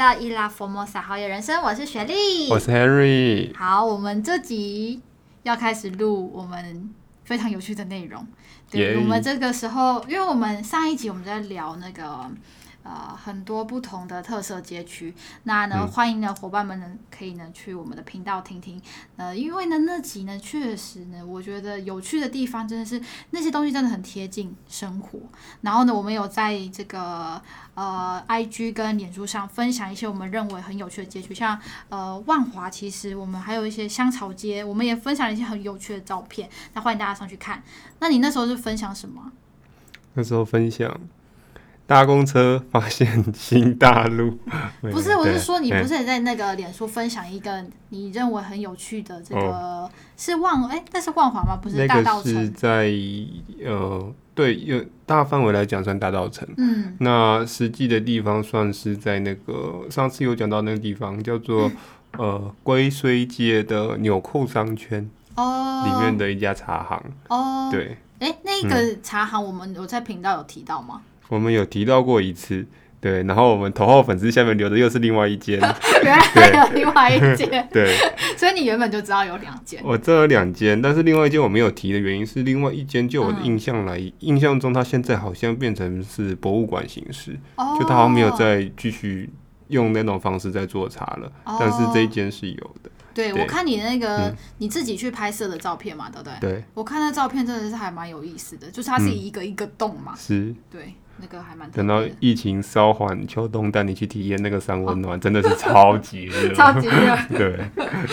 [0.00, 3.54] 到伊拉佛摩萨好野人生，我是雪莉，我是 Henry。
[3.54, 5.02] 好，我们这集
[5.42, 6.88] 要开始录我们
[7.24, 8.26] 非常有趣的内容。
[8.70, 12.30] 对.我们这个时候，因为我们上一集我们在聊那个。
[12.90, 18.82] 呃，很多不同的特色街区，那呢，欢迎呢伙伴们呢可以呢去我们的频道听听。
[19.16, 23.00] 呃，因为呢那集呢确实呢，我觉得有趣的地方真的是
[23.30, 25.20] 那些东西真的很贴近生活。
[25.60, 27.40] 然后呢，我们有在这个
[27.74, 31.56] 呃 IG 跟脸书上分享一些我们认为很有趣的街区，像
[31.90, 36.50] 呃万华，其实我们还有一些香草街，我们也分享了一些很有趣的照片。
[36.74, 37.62] 那欢迎大家上去看。
[38.00, 39.30] 那你那时候是分享什么？
[40.14, 40.92] 那时候分享。
[41.90, 44.38] 搭公车发现新大陆，
[44.80, 51.58] 不是，我是说你不是也在那个脸书分享一个你认为很有趣的这个、哦、是万哎，那是万华吗？
[51.60, 52.92] 不是大道城，那个、是在
[53.64, 61.76] 呃对，有大范围来讲算大道城，嗯，那实际的地方算是在那个上次有讲到那个地方叫做、嗯、
[62.24, 67.02] 呃龟虽街的纽扣商圈哦，里面的一家茶行。
[67.26, 71.02] 哦，对，哎，那个茶行我们有在频道有提到吗？
[71.30, 72.66] 我们有提到过一次，
[73.00, 75.58] 对，然后我们头号粉丝下面留的又是另外一间，
[76.04, 77.96] 原来还有另外一间， 对，
[78.36, 79.80] 所以你原本就知道有两间。
[79.82, 89.30] 我这有两间，但是另外一间我没有提的原因是，另外一间就我的印象来、嗯，印象中它现在好像变成是博物馆形式，哦、就它好像没有再继续
[89.68, 92.90] 用那种方式在做茶了，哦、但是这一间是有的。
[93.12, 96.34] 对，我看你那个、嗯、你自己去拍摄的照片嘛，对不对？
[96.40, 100.94] 对，我看那照片真的是还蛮有意思的，就是它是一个一个洞嘛，嗯、是，对。
[101.20, 107.58] 那个还蛮等到疫情稍缓，秋冬带你去体验那个三温暖，真的是超级热， 超级热， 对，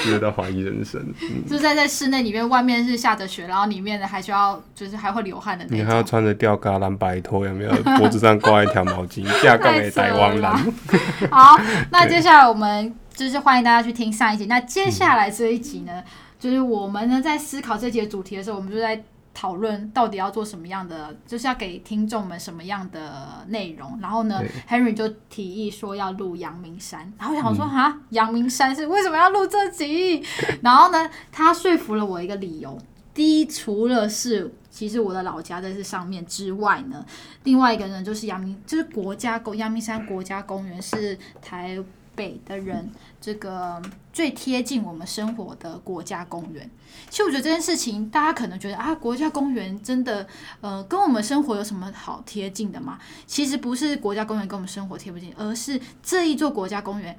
[0.06, 1.01] 热到怀疑人生。
[1.22, 5.78] 嗯、就在在室内里面，外面是下着雪，然后里面呢还需要就是还会流汗的那种。
[5.78, 7.72] 你还要穿着吊嘎蓝白拖，有没有？
[7.97, 10.59] 脖子上挂一条毛巾，架杠也带汪了。
[11.31, 11.57] 好，
[11.91, 14.46] 那接下来我们就是欢迎大家去听上一集。
[14.47, 16.03] 那接下来这一集呢，嗯、
[16.40, 19.03] 就是我们呢在思考这集的主题的时候，我们就在。
[19.39, 23.99] 讨论到底要做什么样的，就是要给听众们什么样的内容。
[24.01, 27.13] 然后呢，Henry 就提议说要录阳明山。
[27.19, 30.23] 然后我想说哈，阳、嗯、明山是为什么要录这集？
[30.63, 32.75] 然后呢，他说服了我一个理由。
[33.13, 37.05] 第一，除了是其实我的老家在这上面之外呢，
[37.43, 41.79] 另外一个呢就是阳明，就是国家公阳明山国家公园是台。
[42.17, 42.89] 北的人，
[43.27, 43.81] 这个
[44.13, 46.71] 最贴近我们生活的国家公园，
[47.09, 50.25] 其实我觉得这件事情，大家可能觉得啊，国家公园真的，
[50.61, 52.97] 呃，跟我们生活有什么好贴近的吗？
[53.25, 57.17] 其实不是国家公园跟我们生活贴不近，而是这一座国家公园，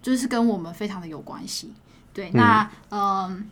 [0.00, 1.72] 就是跟我们非常的有关系。
[2.12, 3.42] 对，那嗯、呃，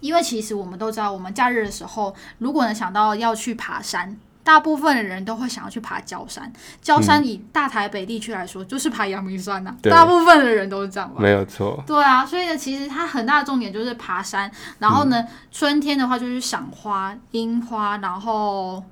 [0.00, 4.18] 因为其实我们都知道，我们假日的时候，如果能想到要去爬山。
[4.50, 6.52] 大部分的人都会想要去爬焦山，
[6.82, 9.88] 焦山以大台北地区来说，嗯、就是爬阳明山呐、啊。
[9.88, 11.20] 大部分的人都是这样吧？
[11.20, 11.80] 没有错。
[11.86, 14.50] 对啊，所以呢，其实它很大的重点就是爬山。
[14.80, 18.82] 然后呢，嗯、春天的话就是赏花、樱花，然后。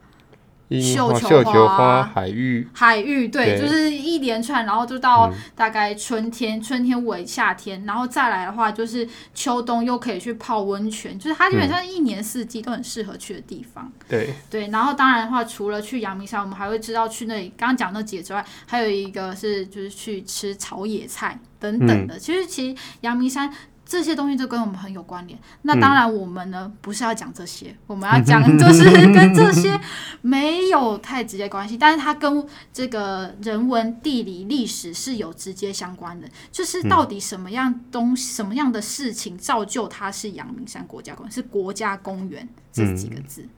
[0.71, 13.91] 绣球，花、海芋、海芋，对，就是一连串，然后就到大概春天，嗯、春天尾夏天，然后再来的话就是秋冬又可以去泡温泉，就是它基本上一年四季都很适合去的地方。
[14.09, 22.17] 对对，然后当然的话，除了去阳明山，我们还会知道去那里，刚刚讲那几个之外，还有一个是就是去吃草野菜等等的。
[22.17, 23.51] 嗯、其实其实阳明山。
[23.89, 25.39] 这些东西都跟我们很有关联。
[25.63, 28.85] 那当然，我们呢、嗯、不是要讲这些，我们要讲 就是
[29.15, 29.81] 跟这些
[30.21, 36.29] 没有太直接关系，但是它跟这个人文、地理、历史是有直接相关的。
[36.53, 43.41] 就是到底什么样东西、什么样的事情造就它是阳明山国家公园，是国家公园这几个字。
[43.41, 43.49] 嗯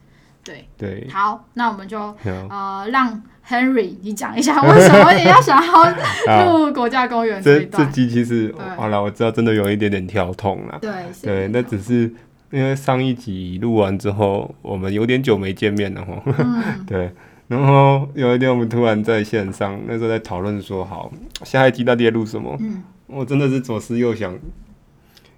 [0.42, 7.58] 对对，好，那我们就呃让 Henry 你讲一下 为什么你要想要入国家公园这。
[7.64, 10.78] 这这集其实好了，我知道真的有一点点跳痛了。
[10.80, 12.10] 对对，那只是
[12.52, 16.22] 因为上一集录完之后，我们有点久没见面了哈。
[16.38, 16.62] 嗯。
[16.86, 17.10] 对，
[17.48, 21.10] 然后有一天我们突然在线上，那时候在讨论说，好，
[21.42, 22.56] 下一集到底要录什么？
[22.60, 22.84] 嗯。
[23.08, 24.38] 我真的是左思右想。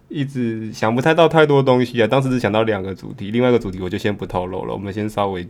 [0.09, 5.49] 一直想不太到太多东西啊，当时只想到两个主题，另外一个主题我就先不透露了，我们先稍微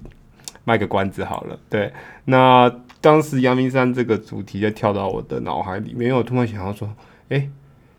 [0.65, 1.59] 卖个关子好了。
[1.69, 1.93] 对，
[2.27, 6.89] 那当时阳明山这个主题就跳到我的脑海里面，因为我突然想到说，
[7.29, 7.51] 哎、欸，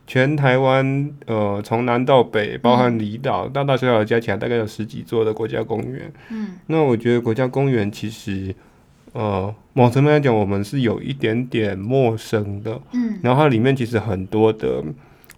[0.08, 6.12] 全台湾呃从南到北，包含离岛、嗯，大大小小加起来大概有十几座的国家公园。
[6.30, 8.54] 嗯，那我觉得国家公园其实
[9.12, 12.80] 呃某层面来讲，我们是有一点点陌生的。
[12.94, 14.84] 嗯，然后它里面其实很多的。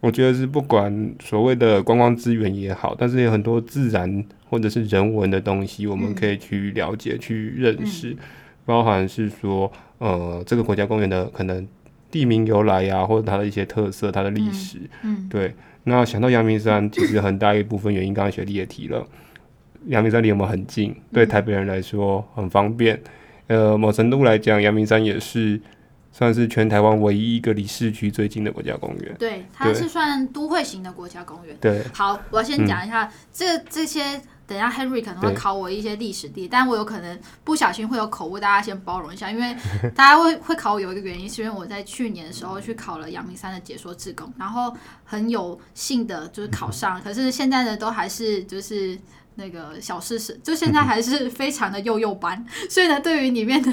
[0.02, 4.24] 我觉得是不管所谓的观光资源也好，但是有很多自然
[4.56, 8.16] 或者是人文的东西，我们可以去了解、嗯、去认识，
[8.64, 11.68] 包含是说，呃，这个国家公园的可能
[12.10, 14.78] 地名由来呀、啊，或者它的一些特色、它的历史。
[15.04, 15.54] 嗯，嗯对。
[15.84, 19.06] 那想到阳明山，其实很大一部分原因，刚刚雪莉也提了，
[19.88, 22.98] 阳明山离我们很近，对台北人来说很方便。
[23.48, 25.60] 呃，某程度来讲，阳明山也是
[26.18, 29.14] 算是全台湾唯一一个离市区最近的国家公园。
[29.20, 31.54] 对，它是算都会型的国家公园。
[31.60, 34.22] 对，好，我要先讲一下、嗯、这这些。
[34.48, 39.32] 等一下，Henry 可能会考我一些历史地，但我有可能不小心会有口误，大家先包容一下。
[39.32, 39.56] 因为
[39.96, 44.72] 大家会会考我有一个原因，是因为我在去年的时候去考了阳明山的解说志工，然后
[45.04, 48.96] 很有幸的就是考上， 可是现在呢都还是就是
[49.36, 53.72] 那个小试试，就现在还是非常的幼幼班，所以呢对于里面的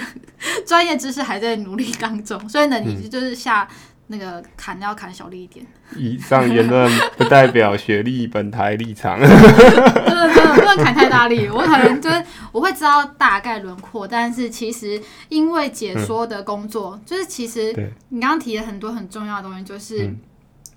[0.67, 3.69] 专业知识还在努力当中，所以呢你就是下。
[4.09, 5.65] 那个砍要砍小力一点。
[5.97, 9.19] 以上言论不代表学历本台立场。
[9.25, 15.01] 真的真的不能砍太大力，我可能就是我会知道大概轮廓，但是其实
[15.31, 17.73] 因为解说的工作，嗯、就是其实
[18.11, 20.13] 你刚刚提了很多很重要的东西，就是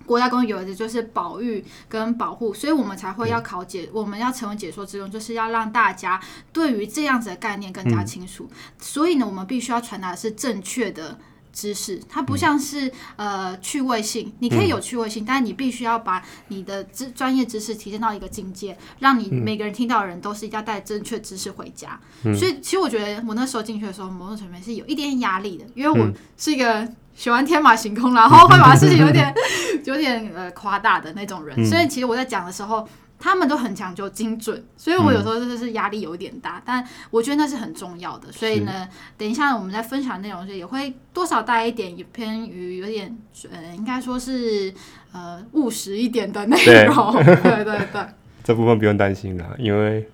[0.06, 6.20] 国家公园有的就是保育跟保护，所以我们才会要考解，嗯、我们要成为解说志工，就是要让大家
[6.52, 8.48] 对于这样子的概念更加清楚。
[8.50, 11.18] 嗯、所以呢，我们必须要传达的是正确的。
[11.56, 12.86] 知识，它不像是、
[13.16, 21.98] 嗯、呃趣味性，你可以有趣味性，嗯、但是你必须要把你的知专业知识提升到一个境界，让你每个人听到的人都是一定要带正确知识回家。
[22.24, 29.34] 嗯、所以，其实我觉得我那时候进去的时候，某种层面是有一点压力的，因为我是一个喜欢天马行空，然后会把事情有点
[29.84, 32.86] 有点呃夸大的那种人，嗯、所以其实我在讲的时候。
[33.18, 38.30] 他们都很讲究精准，所以我有时候就是压力有点大，嗯、但我觉得那是很重要的。
[38.30, 38.86] 所以呢，
[39.16, 43.16] 等一下我们在分享内容时，也会多少带一点，也偏于有点
[43.50, 44.70] 呃，应该说是
[45.14, 47.12] 呃务实一点的内容。
[47.24, 48.02] 对，对对对，
[48.44, 50.06] 这部分不用担心啦，因为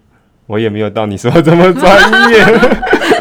[0.46, 2.46] 我也没有到你说的这么专业。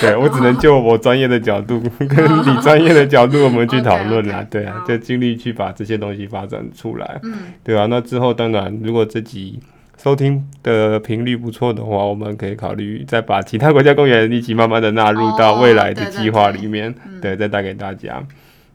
[0.00, 4.46] 对，我只能就我专业的角度跟你专业的角度，我们去 讨论啦。
[4.50, 7.20] 对啊，就尽力去把这些东西发展出来。
[7.22, 7.86] 嗯，对啊。
[7.86, 9.58] 那之后当然，如果这集
[9.96, 16.94] 收听的频率不错的话，我们可以考虑再把其他国家公园一起慢慢的纳入到未来的计划里面。
[17.20, 18.22] 对，再带给大家。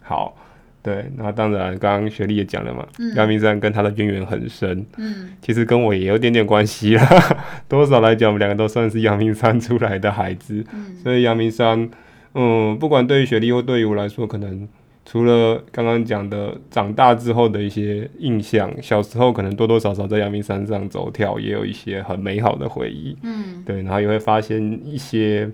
[0.01, 0.35] 好。
[0.83, 2.85] 对，那当然，刚刚雪莉也讲了嘛，
[3.15, 7.07] 阳、嗯、明山跟他的渊源很深，嗯，其实跟我也有点点关系啦，
[7.69, 11.89] 多少来讲，我们两个都算是阳明山出来的孩子，嗯，所以阳明山，
[12.35, 14.67] 嗯，不管对于雪莉或对于我来说，可能
[15.05, 25.49] 除了刚刚讲的长大之后的一些印象，小时候可能多多少少在阳明山上走跳，也有一些很美好的回忆，嗯，对，然后也会发现一些，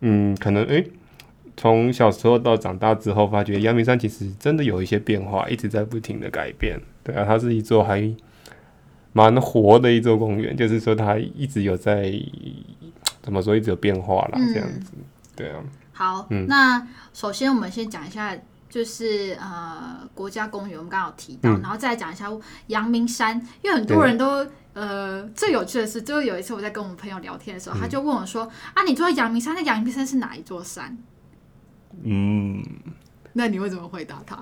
[0.00, 0.78] 嗯，可能诶。
[0.78, 0.86] 欸
[1.56, 6.80] 从小时候到长大之后，发觉阳明山其实真的有一些变化，一直在不停的改变。
[7.02, 8.12] 对啊，它是一座还
[9.12, 12.12] 蛮活的一座公园，就是说它一直有在
[13.22, 14.92] 怎么说，一直有变化啦，这样子。
[15.36, 15.62] 对啊。
[15.92, 18.36] 好，嗯、那首先我们先讲一下，
[18.68, 22.28] 就是呃国家公园，我们刚刚有提到，嗯、然后再讲一下
[22.66, 30.98] 阳明山，因为很多人都呃最有趣的是，就有一次我在跟我们朋友聊天的时候，嗯、他就问我说：“啊，你住在阳明山，那阳明山是哪一座山？”
[32.02, 32.62] 嗯，
[33.32, 34.36] 那你会怎么回答他？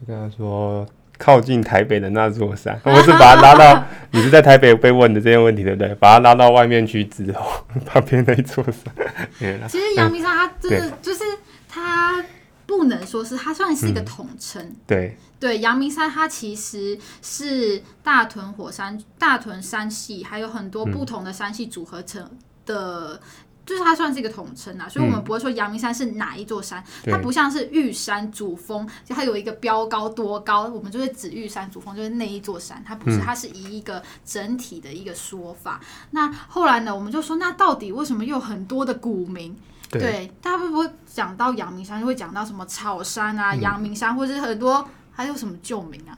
[0.00, 0.86] 就跟他说
[1.16, 5.94] 靠近台北的那座山， 我是把他拉到 你是在台北被问的这些问题，对不对？
[5.96, 8.94] 把他拉到外面去之后，旁边那一座山。
[9.68, 11.24] 其实阳明山它真的就是
[11.68, 12.24] 它
[12.66, 14.76] 不能说是它算是一个统称，嗯。
[14.86, 22.30] 对对，阳明山它其实是大屯火山、大屯山系，还有很多不同的山系组合成
[22.64, 23.20] 的。
[23.68, 35.78] 就是它算是一个统称啊，所以我们不会说阳明山是哪一座山，嗯、它不像是玉山主峰，就它有一个标高多高，我们就会指玉山主峰就是那一座山，它不是，它是以一个整体的一个说法。
[35.82, 39.54] 嗯、那后来呢，我们就说，那到底为什么又有很多的古名？
[39.90, 46.16] 对，对，大家会不会讲到阳明山就会讲到什么草山啊、阳明山，或者是很多还有什么旧名啊？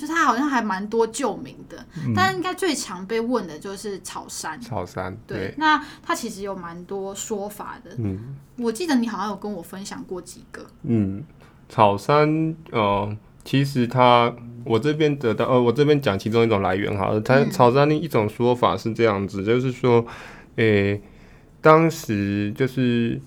[0.00, 4.58] 就它好像还蛮多旧名的，嗯、但应该最常被问的就是草山。
[4.58, 7.90] 草山，对，对那它其实有蛮多说法的。
[7.98, 10.64] 嗯，我记得你好像有跟我分享过几个。
[10.84, 11.22] 嗯，
[11.68, 13.14] 草山，呃，
[13.44, 20.06] 其实它我这边得到，呃，我这边讲其中一种来源哈，它草山的一种说法是这样子，嗯、就是说，
[20.56, 21.02] 诶、欸，
[21.60, 23.20] 当时就是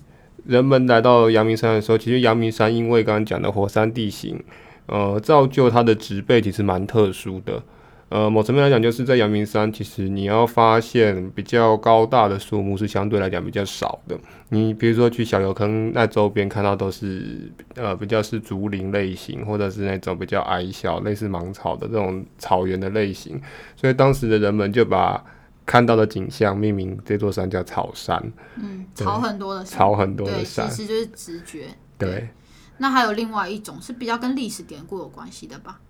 [0.44, 4.42] 人们来到阳明山的时候，其实阳明山因为刚刚讲的火山地形。
[4.86, 7.62] 呃，造就它的植被其实蛮特殊的。
[8.10, 14.16] 呃，某层面来讲，就是在阳明山，其实你要发现比较高大的树木是相对来讲比较少的。
[14.50, 23.40] 你比如说去小油坑那周边看到都是呃比较是竹林类型，或者是那种比较矮小类似芒草的这种草原的类型。
[23.74, 25.24] 所以当时的人们就把
[25.66, 28.22] 看到的景象命名这座山叫草山。
[28.62, 31.64] 嗯，草很多的山，草很多的山，其实就是直觉。
[31.98, 32.28] 对。
[32.78, 35.80] 那还有另外一种是比较跟历史典故有关系的吧？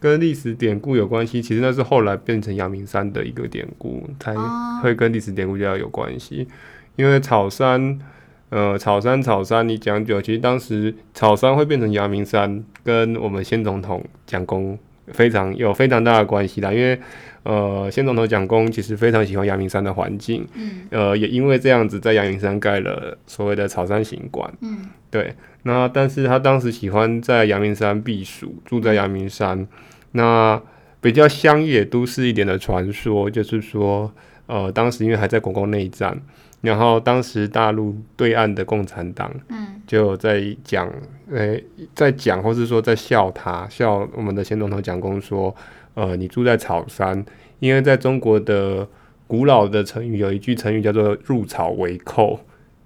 [0.00, 4.34] 跟历史典故有关系，其实那是后来变成阳明山的一个典故，才
[4.82, 6.46] 会跟历史典故比较有关系。
[6.96, 7.98] 因为草山，
[8.50, 14.78] 呃，草山草山，你讲久，其实当时草山会变成阳明山，跟我们先总统蒋公
[15.12, 16.72] 非常有非常大的关系啦。
[16.72, 16.98] 因为，
[17.42, 25.34] 呃，先总统蒋公其实非常喜欢阳明山的环境，嗯，呃，也因为这样子，在阳明山盖了所谓的草山行馆，嗯，对。
[25.64, 29.66] 那但是他当时喜欢在阳明山避暑，住在阳明山。
[30.12, 30.60] 那
[31.00, 34.12] 比较乡野都市一点的传说，就是说，
[34.46, 36.18] 呃，当时因为还在国共内战，
[36.64, 40.88] 然后当时大陆对岸的共产党，嗯，就在讲，
[41.30, 45.54] 诶、欸，在讲，或是说在笑他，笑我们的前总统蒋公说，
[45.94, 47.24] 呃，你住在草山，
[47.60, 48.88] 因为在中国的
[49.26, 52.40] 古老的成语有一句成语叫做入草为寇，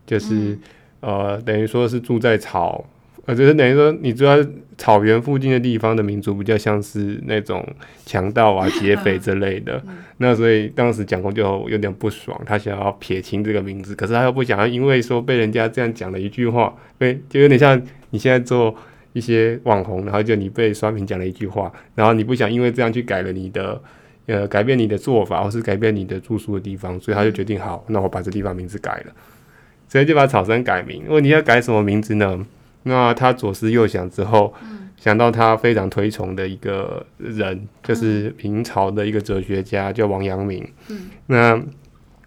[0.05, 0.59] 就是，嗯、
[1.01, 2.85] 呃，等于说是住在草。
[3.29, 4.43] 呃，就是等于说，你住在
[4.79, 7.63] 草原附近的地方的民族，比较像是那种
[8.07, 9.79] 强盗啊、 劫匪之类的。
[10.17, 18.75] 那所以当时蒋公就有点不爽，他想要撇清这个名字，可是他又不想要，因为说被人家这样讲了一句话，被就有点像你现在做
[19.13, 23.79] 一些网红，然后就你被刷屏讲了一句话，然后你不想因为这样去改了你的
[24.25, 29.13] 呃改变你的做法，或是改变你的住宿的地方，所以他就决定好，那我把这地方名字改了，
[29.87, 31.05] 所以就把草山改名。
[31.09, 32.47] 问题要改什么名字呢？
[32.89, 40.67] 那他左思右想之后，嗯、想到他非常推崇的一个人，就是明朝的一个哲学家，叫王阳明。
[40.89, 41.63] 嗯、那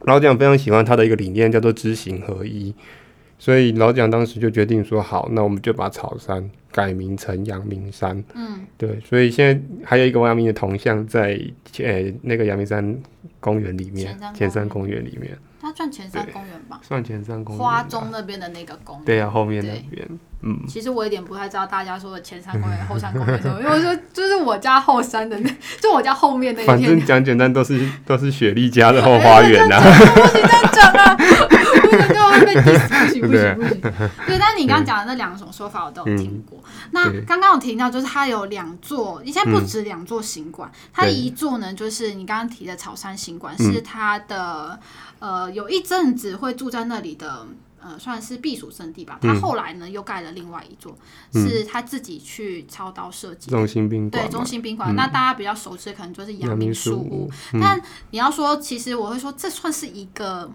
[0.05, 2.73] 老蒋非常喜欢他的一个理念，叫做知行合一。
[3.41, 8.99] 所以老蒋当时就决定说：“好，那我们就把草山改名成阳明山。”嗯，对。
[9.03, 11.41] 所以现在还有一个王阳明的铜像在
[11.79, 12.95] 呃、欸、那个阳明山
[13.39, 15.35] 公园里面，前山公园里面。
[15.59, 16.79] 他算前山公园吧？
[16.83, 17.63] 算前山公园。
[17.63, 19.05] 花中那边的那个公园。
[19.05, 20.07] 对呀、啊，后面那边。
[20.43, 26.77] 嗯，其实我有点不太知道大家说的前山公园、 后山公园什么，因为我说就是我家后山的那，就我家后面那一片。
[26.77, 29.83] 反正讲简单，都是都是雪莉家的后花园呐、啊。
[30.15, 31.17] 不行这样讲啊，
[32.53, 33.81] 被 diss，不行不行不行。
[34.27, 36.59] 对，但你刚刚讲的那两种说法我都有听过。
[36.63, 44.79] 嗯、那刚刚我提到，就是它有两座，现在不止两座行馆，嗯、它一座呢就是你刚刚提的草山行馆，是它的
[45.19, 47.47] 呃有一阵子会住在那里的。
[47.83, 49.17] 呃，算是避暑胜地吧。
[49.19, 50.95] 他后来呢，又盖了另外一座，
[51.33, 53.57] 嗯、是他自己去操刀设计的。
[53.57, 54.23] 中心宾馆。
[54.23, 54.93] 对，中心宾馆。
[54.93, 57.27] 嗯、那大家比较熟知可能就是阳明书屋。
[57.53, 57.81] 嗯、但
[58.11, 60.47] 你要说，其实我会说，这算是一个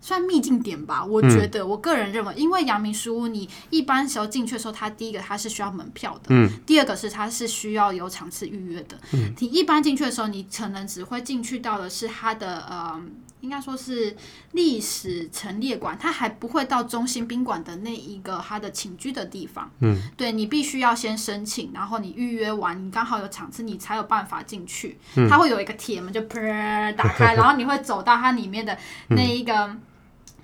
[0.00, 1.04] 算秘境点吧。
[1.04, 8.98] 我觉得，我个人认为，因为阳明书屋，你一般时候进去的时候，它第一个它是需要门票的，嗯、第二个是它是需要有场次预约的。
[9.12, 13.00] 嗯、你一般进去的时候，你可能只会进去到的是它的呃。
[13.40, 14.16] 应该说是
[14.50, 19.70] 历史陈列馆，它还不会到中心宾馆的那一个它的寝居的地方。
[19.78, 24.98] 嗯，对，你必须要先申请，然后你预约完，你刚好有场次，你才有办法进去。
[25.14, 28.76] 嗯，它会有一个铁门就砰打开， 然后你会走到它里面的
[29.10, 29.72] 那一个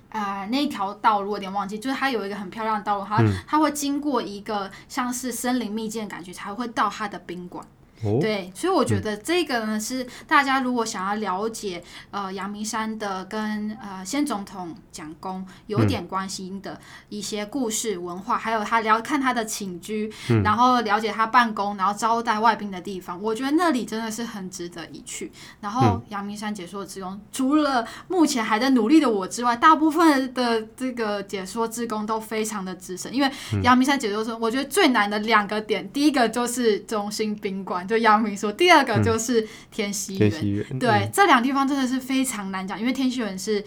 [0.09, 7.65] 啊、那一条道路，我有点忘记，就是它有一个很漂亮的道路，它它会经过一个像是森林秘境的感觉，才会到它的宾馆。
[8.01, 20.11] 对，所以我觉得这个呢是大家如果想要了解呃阳明山的跟呃先总统蒋公有点关系的一些故事文化，还有他了看他的寝居，
[20.43, 25.31] 然后了解他办公，然后招待外宾的地方，我觉得那里真的是很值得一去。
[25.61, 33.31] 然后阳明山解说职工，除了目前还在努力的我之外，大部分的这个解说职工都非常的资深，因为
[33.63, 37.84] 阳明山解说中，我觉得最难的两个点，第一个就是中心宾馆。
[37.87, 43.63] 就阳明说，第二个就是天溪园，嗯、对，嗯、这两地方真的是非常难讲，因为天溪园是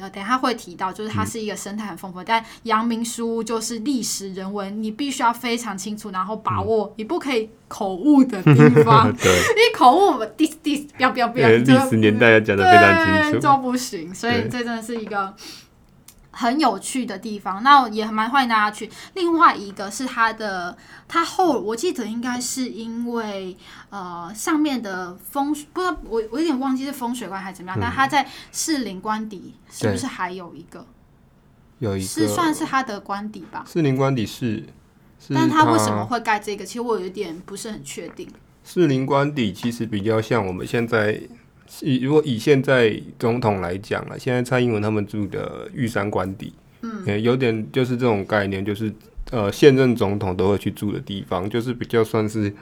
[0.00, 15.34] 呃，等下会提到，就是它是一个生态很丰富，嗯、但阳明书屋就是历史人文，你必须要非常清楚，然后把握，嗯、你不可以口误的地方， 对，你口误 dis dis 不要不要不要，历史年代要讲的非常清楚，就不行，所以这真的是一个。
[16.32, 18.90] 很有趣的地方，那也蛮欢迎大家去。
[19.14, 23.56] 另外一个是它的，它后我记得应该是因为
[23.90, 30.86] 呃上面的风水，不知道我我有点忘记是风水观还是怎么样，嗯、但它在士林官邸是不是还有一个？
[31.78, 33.64] 有一个是算是它的官邸吧？
[33.70, 34.64] 士林官邸是，
[35.20, 36.64] 是但它为什么会盖这个？
[36.64, 38.26] 其实我有点不是很确定。
[38.64, 41.20] 士林官邸其实比较像我们现在。
[41.80, 46.52] 以如果以现在总统来讲了，现在蔡英文他们住的玉山官邸，
[46.82, 48.92] 嗯，有点就是这种概念，就是
[49.30, 52.52] 呃现任总统都会去住的地方，就是比较算是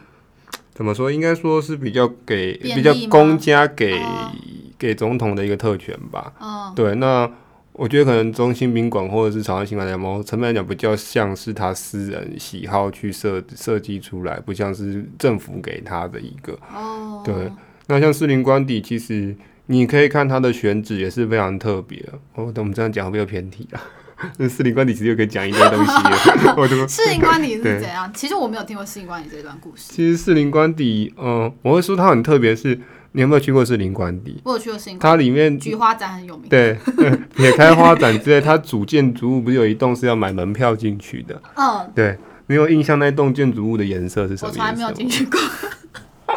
[0.72, 4.32] 怎么说，应该说是比较给比较公家给、哦、
[4.78, 6.32] 给总统的一个特权吧。
[6.38, 7.30] 哦、对，那
[7.72, 16.58] 我觉得可能中心宾馆或者是草山行馆，某层面来讲比较像是他私人喜好去设设计出来，不像是政府给他的一个。
[16.74, 17.22] 哦。
[17.24, 17.50] 对，
[17.90, 19.34] 那像四林官邸，其实
[19.66, 21.98] 你可以看它的选址也是非常特别。
[22.34, 23.82] 哦，等我们这样讲会不会有偏题啊？
[24.38, 25.92] 那士林官邸其实又可以讲一堆东西。
[26.56, 28.10] 我说士林官邸是怎样？
[28.14, 29.92] 其实我没有听过四林官邸这段故事。
[29.92, 32.78] 其实士林官邸，嗯、呃，我会说它很特别，是。
[33.12, 34.40] 你有没有去过士林官邸？
[34.44, 34.96] 我有去过士林。
[35.00, 36.48] 它里面菊花展很有名。
[36.48, 36.76] 对，
[37.34, 41.42] 撇开花展之类，它主建筑物不是有一栋是要买门票进去的？
[41.56, 42.16] 嗯，对。
[42.46, 44.48] 你有印象那栋建筑物的颜色是什么？
[44.48, 45.40] 我从来没有进去过。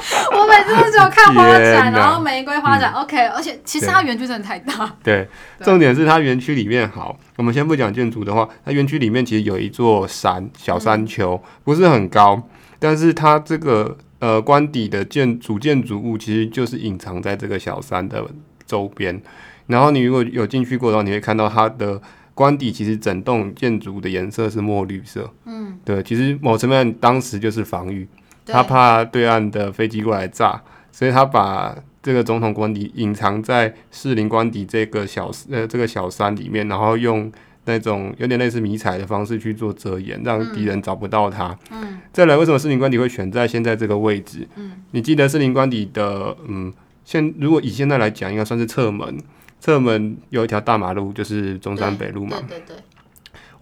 [0.34, 2.92] 我每次都只有看花展，然后玫瑰花展。
[2.96, 4.96] 嗯、OK，而且其实它园区真的太大。
[5.04, 5.28] 对，
[5.60, 7.18] 对重点是它园区里面好。
[7.38, 12.42] 我们先不讲建筑的话，它园区里面其实有一座山，小山丘，嗯、不是很高，
[12.80, 13.98] 但是它这个。
[14.20, 18.26] 呃，官邸的建主建筑物其实就是隐藏在这个小山的
[18.66, 19.22] 周边。
[19.68, 22.02] 然后你如果有进去过的话，你会看到它的
[22.34, 25.30] 官邸其实整栋建筑的颜色是墨绿色。
[25.44, 28.08] 嗯，对，其实某层面当时就是防御，
[28.46, 37.32] 他怕对岸的飞机过来炸，所以他把这个总统官邸隐藏在士林官邸这个小呃这个小山里面，然后用。
[37.66, 41.58] 那种有点类似迷彩的方式去做遮掩，让敌人找不到他。
[41.72, 44.46] 嗯，再来，为什么士林官邸会选在现在这个位置？
[44.58, 46.74] 嗯，你记得士林官邸的，嗯，
[47.06, 49.18] 现如果以现在来讲，应该算是侧门。
[49.62, 52.36] 侧门有一条大马路，就是中山北路嘛。
[52.50, 52.76] 对对对。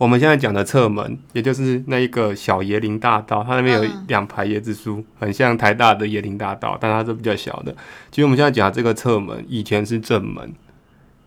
[0.01, 7.72] 我们现在讲的侧门，也就是那一个小椰林大道，它那边有两排椰子树，很像台大的椰林大道，但它是比较小的。
[8.10, 10.51] 其实我们现在讲的这个侧门，以前是正门。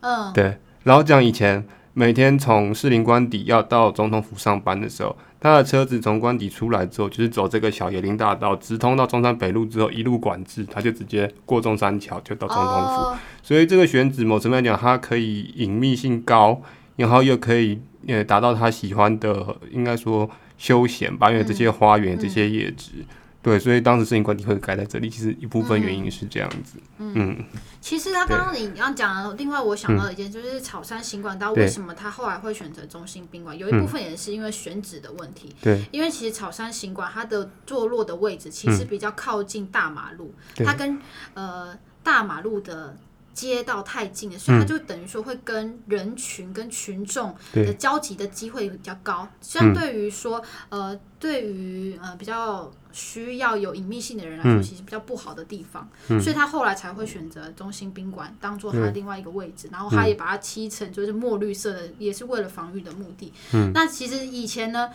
[0.00, 0.56] 嗯，对。
[0.82, 1.64] 然后讲以前。
[1.96, 13.00] 每天从士林官邸要到总统府上班的时候，他的车子从官邸出来之后，就是走这个小椰林大道，直通到中山北路之后，一路管制，他就直接过中山桥就到总统府。
[13.00, 13.16] Oh.
[13.44, 16.60] 所以这个选址某层面来讲，它可以隐秘性高，
[16.96, 22.90] 然后又可以呃达到他喜欢的，应该说休闲吧，因为这些花园、嗯、这些叶子。
[22.96, 23.04] 嗯
[23.44, 26.78] 对，所以当时士林官邸会盖在这里，其实一部分原因是这样子。
[26.96, 27.44] 嗯，嗯
[27.78, 33.54] 其实他刚刚你要讲的，另外我想到一件，就是草山行馆，到为什么他后来会选择中心宾馆？
[33.58, 35.54] 有一部分也是因为选址的问题。
[35.60, 40.98] 对，因为其实草山行馆它的坐落的位置其实比较靠近大马路，它跟
[41.34, 42.96] 呃大马路的。
[43.34, 49.28] 街道太近了，所以他就等于说会跟人群、跟群众的交集的机会比较高。
[49.40, 55.86] 相对于说，呃，对于呃比较需要有隐秘性的人来说，其实比较不好的地方。
[56.20, 63.32] 所以他后来才会选择中心宾馆当做他的另外一个位置，然后他也把它漆成就是墨绿色的，也是为了防御的目的。
[63.74, 64.88] 那其实以前呢。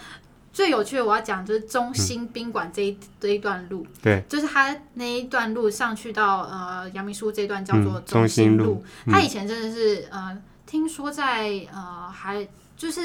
[0.60, 12.46] 最有趣的我要讲就是中心宾馆这一、嗯、这一段路，对，就是它那一段路上去到呃阳明书这段叫做中心路，它、嗯、以前真的是呃，听说在呃还
[12.76, 13.02] 就是。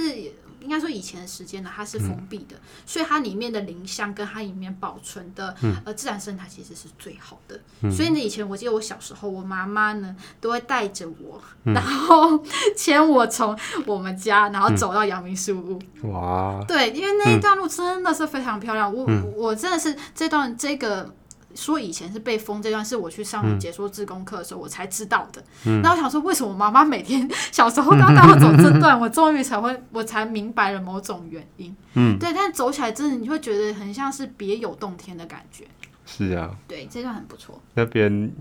[0.64, 7.60] 应该说以前的时间呢，它是封闭的，嗯、所以它里面的林相跟它里面保存的、嗯、呃自然生态其实是最好的。
[7.82, 12.42] 嗯、所以呢，以前我记得我小时候，我妈妈呢都会带着我，嗯、然后
[12.74, 16.08] 牵我从我们家，然后走到阳明书屋。
[16.08, 16.64] 哇！
[16.66, 18.92] 对，因为那一段路真的是非常漂亮。
[18.92, 21.14] 我、嗯、我真的是这段这个。
[21.54, 25.42] 说以前是被封这段，是我去上解说自工课的时候我才知道的。
[25.66, 28.98] 嗯、然后我想说，为什么妈妈每天小时候都要带我走这段？
[28.98, 31.74] 嗯、我终于才会，我才明白了某种原因。
[31.94, 35.64] 嗯，对，但走起来真的你会觉得很像是别有洞天的感觉。
[36.06, 37.60] 是啊，对，这段很不错。
[37.74, 38.32] 那边。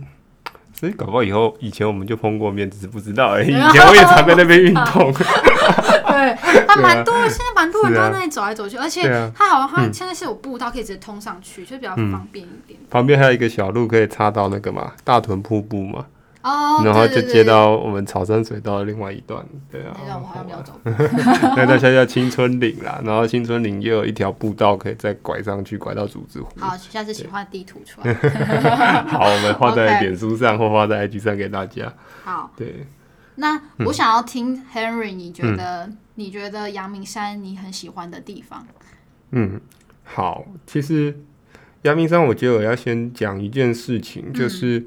[0.84, 3.48] 所以搞不好以后以前我们就碰过面，只是不知道而已。
[3.48, 5.14] 以前我也常在那边运动。
[5.16, 6.36] 对，
[6.68, 12.78] 还蛮多，现在蛮多人都在那里走来走去，而且它好像它现在是有步道可以直接通上去，就比较方便一点。
[12.90, 16.06] 旁边还有一个小路可以插到那个嘛大屯瀑布嘛。
[16.44, 20.78] 哦，然后就接到我们草山水道的另外一段，对啊，那段我好有走。
[21.56, 26.50] 那它现在叫青春岭啦，然后青春岭又有一条步道可以再拐上去，拐到竹子湖。
[26.60, 28.14] 好，下次请画地图出来。
[29.08, 31.94] 好，我们画在脸书上或画在 IG 上给大家。
[32.26, 32.86] 好，对。
[33.36, 38.68] 那我想要听 Henry，你觉得你觉得阳明山你很喜欢的地方？
[39.32, 39.62] 嗯，
[40.04, 41.18] 好，其实
[41.84, 44.86] 阳明山，我觉得我要先讲一件事情，就是。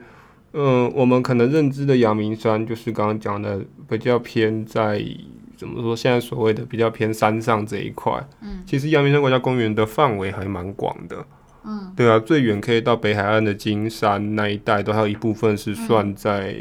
[0.58, 5.04] 嗯，我们可能认知的阳明山就是刚刚讲的比较偏在
[5.54, 5.94] 怎么说？
[5.94, 8.26] 现在所谓的比较偏山上这一块。
[8.40, 11.26] 嗯，其实阳明山国家公园的范围还蛮广的。
[11.62, 16.56] 嗯，对啊，最远可以到北海岸的金山那一带，都还有一部分是算在、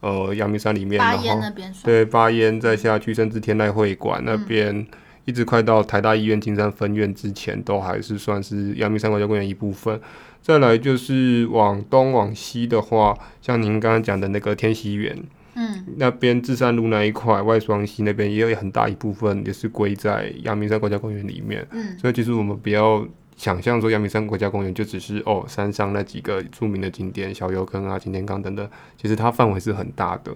[0.00, 0.98] 嗯、呃阳明山里面。
[0.98, 1.72] 八烟那边。
[1.84, 4.86] 对，巴烟再下去，甚至天籁会馆那边，嗯、
[5.24, 10.00] 一直快到台大医院金山分院之前，都还是算是阳明山国家公园一部分。
[10.46, 15.24] 再来就是往东往西的话，像您刚刚讲的那个天喜园，
[15.56, 21.66] 嗯，那边至善路那一块外双溪那边也有很大一部分也是归在阳明山国家公园里面。
[21.72, 23.04] 嗯，所以其实我们不要
[23.36, 30.32] 想象说阳明山国家公园就只是哦山上那几个著名的景点小油坑啊、擎天岗等等，其实它范围是很大的。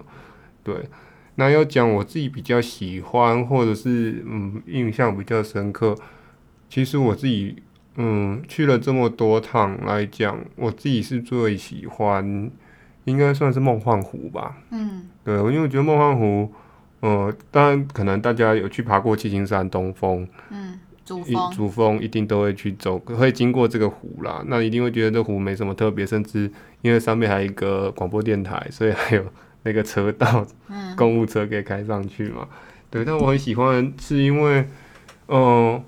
[0.61, 0.75] 对，
[1.35, 5.95] 那要讲我自己比较喜欢或者是嗯印象比较深刻，
[6.69, 7.63] 其实我自己。
[7.95, 12.49] 嗯，去了这么多趟来讲，我自己是最喜欢，
[13.03, 14.57] 应该算是梦幻湖吧。
[14.71, 16.49] 嗯，对，因为我觉得梦幻湖，
[17.01, 24.41] 呃，当然可能大家有去爬过七星山东峰，嗯，主峰，主峰一定都会去走，会经过这个湖啦。
[24.47, 26.49] 那一定会觉得这湖没什么特别，甚至
[26.81, 29.25] 因为上面还有一个广播电台，所以还有
[29.63, 32.47] 那个车道，嗯，公务车可以开上去嘛。
[32.89, 34.61] 对，但我很喜欢，是因为，
[35.27, 35.83] 嗯、呃。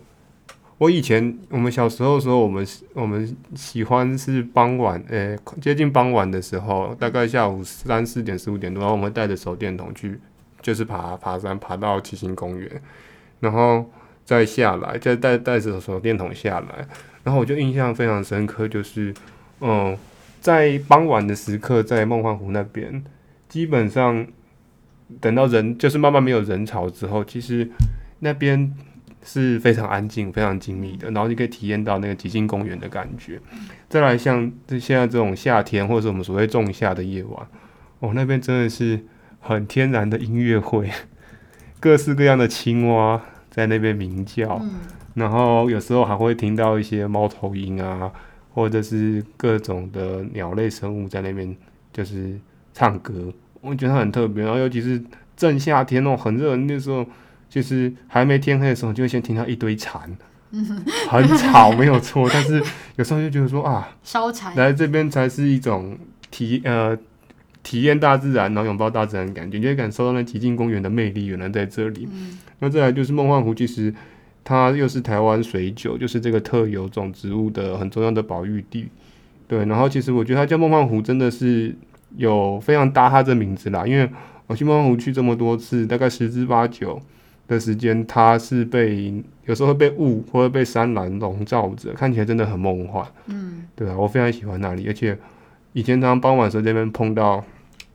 [0.84, 10.20] 我以前我们小时候的时候，我们我们喜欢是傍晚，诶、接近傍晚的时候，大概下午三四点、四五点多，然后我们带着手电筒去，
[10.62, 12.70] 就是爬爬山，爬到七星公园，
[13.40, 13.90] 然后
[14.26, 16.86] 再下来，再带带着手电筒下来，
[17.24, 19.14] 然后我就印象非常深刻，就是，
[19.62, 19.98] 嗯，
[20.42, 23.02] 在傍晚的时刻，在梦幻湖那边，
[23.48, 24.28] 基本上
[25.22, 27.72] 等到人就是慢慢没有人潮之后，其实
[28.20, 28.74] 那边。
[29.24, 33.40] 是非常安静、非常静谧的，然后你可以体验到那个极境公园的感觉。
[33.88, 37.48] 再来，像这现在这种夏天，或者是我们所谓仲夏的夜晚，
[38.00, 39.00] 哦，那边真的是
[39.40, 40.90] 很天然的音乐会，
[41.80, 44.62] 各式各样的青蛙在那边鸣叫，
[45.14, 48.12] 然后有时候还会听到一些猫头鹰啊，
[48.54, 51.56] 或者是各种的鸟类生物在那边
[51.94, 52.38] 就是
[52.74, 53.32] 唱歌，
[53.62, 54.44] 我觉得很特别。
[54.44, 55.02] 然后尤其是
[55.38, 57.06] 正夏天那种，很热那时候。
[57.54, 60.02] 就是还没天黑的时候，就会先听到一堆蝉，
[61.08, 62.28] 很吵，没有错。
[62.34, 62.60] 但是
[62.96, 65.96] 有时候就觉得说啊，烧柴来这边才是一种
[66.32, 66.98] 体呃
[67.62, 72.10] 体验大自然，然后拥抱大自然的感觉，你就会感受到那极境公园的魅力，原来在这里。
[72.12, 73.94] 嗯、那再来就是梦幻湖，其实
[74.44, 78.88] 它又是台湾水韭，就是这个特有种植物的很重要的保育地。
[79.48, 81.76] 对，然后其实我觉得它叫梦幻湖，真的是
[82.18, 84.10] 有非常搭它这名字啦，因为
[84.48, 87.00] 我去梦幻湖去这么多次，大概十之八九。
[87.48, 93.06] 的时间，它是被有时候会被雾或者被山岚笼罩着，看起来真的很梦幻。
[93.28, 95.18] 嗯，对啊，我非常喜欢那里，而且
[95.74, 97.44] 以前常常傍晚时候这边碰到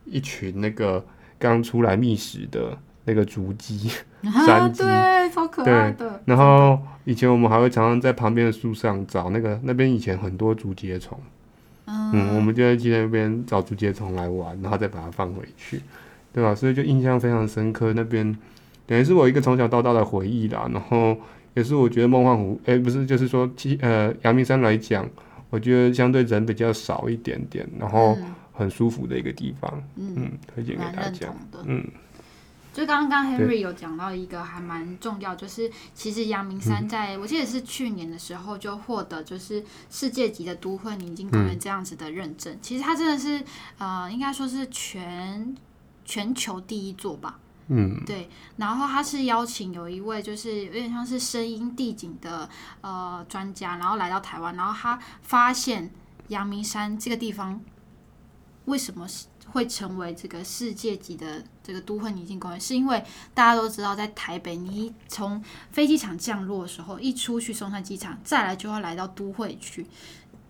[0.04, 1.02] 一群那个
[1.38, 3.90] 刚出来觅食的那个竹鸡、
[4.44, 6.20] 山鸡，对，超可爱的。
[6.26, 11.18] 然后以前我们还会常常在旁边的树上找那个那边以前很多竹节虫，
[11.86, 15.80] 嗯，嗯，我们就在去那边找竹节虫来玩，然后再把它放回去，
[16.32, 16.54] 对吧？
[16.54, 18.36] 所以就印象非常深刻那边。
[18.88, 21.14] 等于是我一个从小到大的回忆啦，然后
[21.52, 25.06] 也是我觉得梦幻湖，哎、欸，不是，就是说，其呃，阳明山来讲，
[25.50, 28.16] 我觉得相对人比较少一点点，然后
[28.54, 31.28] 很舒服的一个地方，嗯，嗯，推荐给大家。
[31.66, 31.86] 嗯，
[32.72, 43.44] 就刚刚 Henry 有讲到一个还蛮重要，就是其实阳明山在、嗯、我记得是去年的时候就获得就是世界级的都会宁静公园这样子的认证，嗯、其实它真的是
[43.76, 45.54] 呃，应该说是全
[46.06, 47.38] 全球第一座吧。
[47.68, 52.48] 嗯，对，然后他是邀请有一位就是有点像是声音地景的
[52.80, 55.90] 呃专家，然后来到台湾，然后他发现
[56.28, 57.60] 阳明山这个地方
[58.64, 59.06] 为什么
[59.50, 63.04] 会成为这个世界级的这个都会宁静公园，是因为
[63.34, 69.86] 大家都知道，在台北你从飞机场降落的时候，一出去松山机场，再来就要来到都会区。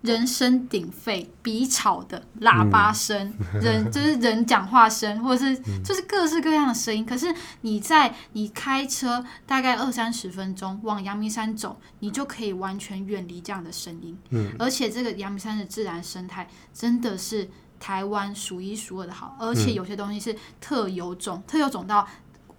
[0.03, 7.05] 人声鼎沸，比吵的喇叭声，嗯、人 就是人讲话声，或者是就是各式各样的声音。
[7.05, 14.17] 可是你在你开车大概二三十分钟往阳明山走，你就可以完全远离这样的声音。
[14.31, 22.07] 嗯，而且这个阳明山的自然生态真的是台湾数一数二的好，而且有些东西是特有种，特有种到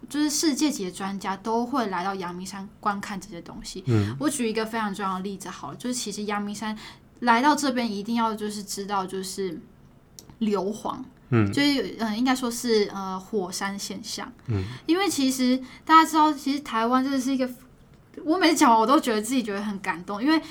[0.10, 3.82] 就是世界级的专家都会来到阳明山观看这些东西。
[3.88, 6.78] 嗯，我举一个非常重要的例子，好了，就是其实阳明山。
[7.20, 9.60] 来到这边一定要就是知道就是
[10.40, 10.98] 硫磺，
[11.30, 17.50] 嗯，就是嗯应该说是呃火山现象，嗯，因为其实大家知道，其实台湾真的是一个，
[18.24, 20.42] 我每次讲我都觉得自己觉得很感动，因为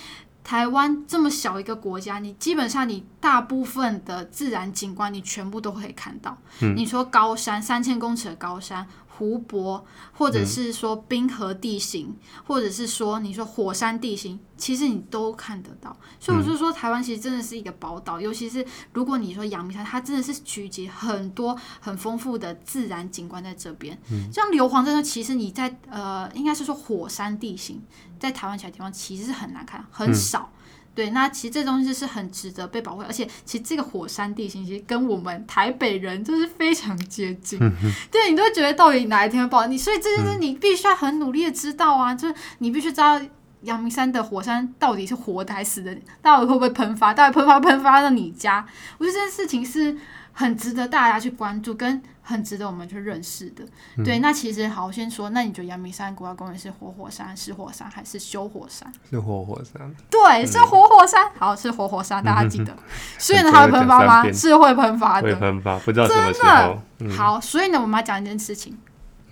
[0.44, 8.87] 台湾这么小一个国家，你基本上你大部分的自然景观你全部都可以看到，嗯，你说高山三千公尺的高山。
[9.18, 15.96] 湖泊，或者是说冰河地形，嗯、或者是说你说火山地形，其实你都看得到。
[16.20, 18.20] 所以我就说，台湾其实真的是一个宝岛。
[18.20, 23.98] 嗯、尤其是如果你说阳明山，它真的是聚集很多很丰富的自然景观在这边。
[24.12, 27.83] 嗯、像硫磺这种，其实你在呃，应该是说火山地形，
[28.20, 30.50] 在台湾其他地方其实是很难看，很少。
[30.52, 30.58] 嗯
[30.98, 37.56] 对，那其实这东西是很值得被保护，而且其实这个火山地形其实跟我们台北人就是非常接近。
[37.62, 37.72] 嗯、
[38.11, 39.64] 对，你都会觉得到底哪一天会爆？
[39.68, 43.20] 你所以这就是你必须要很努力的知道啊，嗯、就是你必须知道
[43.62, 48.66] 阳明山的火山到底是活的还是死的，到底会不会喷发，到底喷发喷发到你家？
[48.98, 49.96] 我觉得这件事情是。
[50.30, 53.64] 很值得大家去关注，跟很值得我们去认识的。
[53.96, 58.92] 嗯、对，那其实好，我先说，那你觉得阳明山国家公园是活火山、是火山还是休火山？
[59.08, 59.90] 是活火山。
[60.10, 61.30] 对，嗯、是活火山。
[61.38, 62.72] 好，是活火山，大家记得。
[62.72, 62.78] 嗯、
[63.18, 64.28] 所以呢，它会喷发吗？
[64.30, 65.28] 是会喷发的。
[65.28, 66.78] 会喷发，不知道什么时候。
[66.98, 67.14] 真的。
[67.16, 68.76] 好，所以呢，我们要讲一件事情。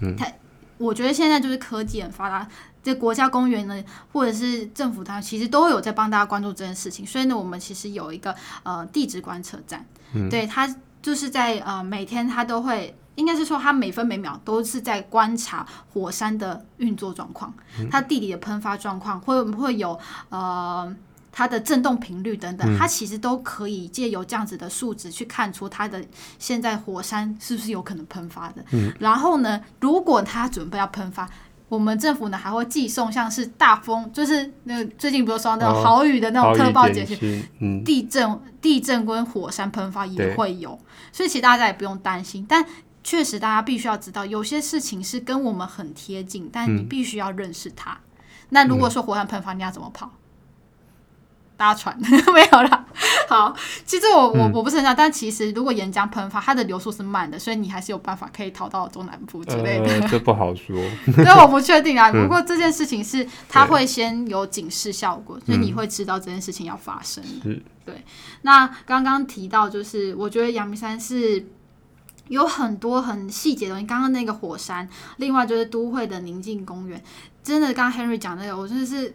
[0.01, 0.17] 嗯。
[0.17, 0.27] 它，
[0.79, 2.49] 我觉得现在就是科技很发达，
[2.83, 7.07] 这国家公园呢，或者是政府，它其实都有在帮大家关注这件事情。
[7.07, 9.85] 所以呢，我们其实有一个呃地质观测站。
[10.15, 10.31] 嗯。
[10.31, 10.75] 对它。
[11.07, 17.55] 就是在呃每天他都会，应该是说他每分每秒都是在观察火山的运作状况，
[17.89, 19.97] 它地底的喷发状况，会不会有
[20.31, 20.93] 呃
[21.31, 26.05] 它的震动频率等等，它其实都可以借由这样子的数值去看出它的
[26.41, 28.65] 现在火山是不是有可能喷发的。
[28.99, 31.31] 然后呢，如果它准备要喷发。
[31.69, 40.79] 我们政府呢还会寄送像是大风，就是那个最近不是说那种豪雨的那种特报简讯，哦嗯、地震、地震跟火山喷发也会有，
[41.13, 42.47] 所以其实大家也不用担心。
[42.49, 42.65] 但
[43.03, 47.93] 确实大家必须要知道，有些事情是跟我们很贴近，但你必须要认识它。
[47.93, 47.99] 嗯、
[48.51, 50.11] 那如果说火山喷发，你要怎么跑？
[51.57, 52.85] 搭船 没有啦。
[53.29, 59.89] 好，其实我我我不是很想，但其实如果岩浆喷发，它的流速是慢的，所以你还是有办法可以逃到中南部之类的。
[59.89, 60.77] 呃、这不好说，
[61.13, 62.13] 所以我不确定啊。
[62.13, 67.23] 不过这件事情是它会先有警示效果，所以你会知道这件事情要发生。
[67.43, 68.05] 是对。
[68.43, 71.45] 那刚刚提到就是，我觉得阳明山是
[72.29, 73.87] 有很多很细节的东西。
[73.87, 77.03] 刚刚那个火山，另外就是都会的宁静公园，
[77.43, 79.15] 真的，刚刚 Henry 讲那个，我真的是。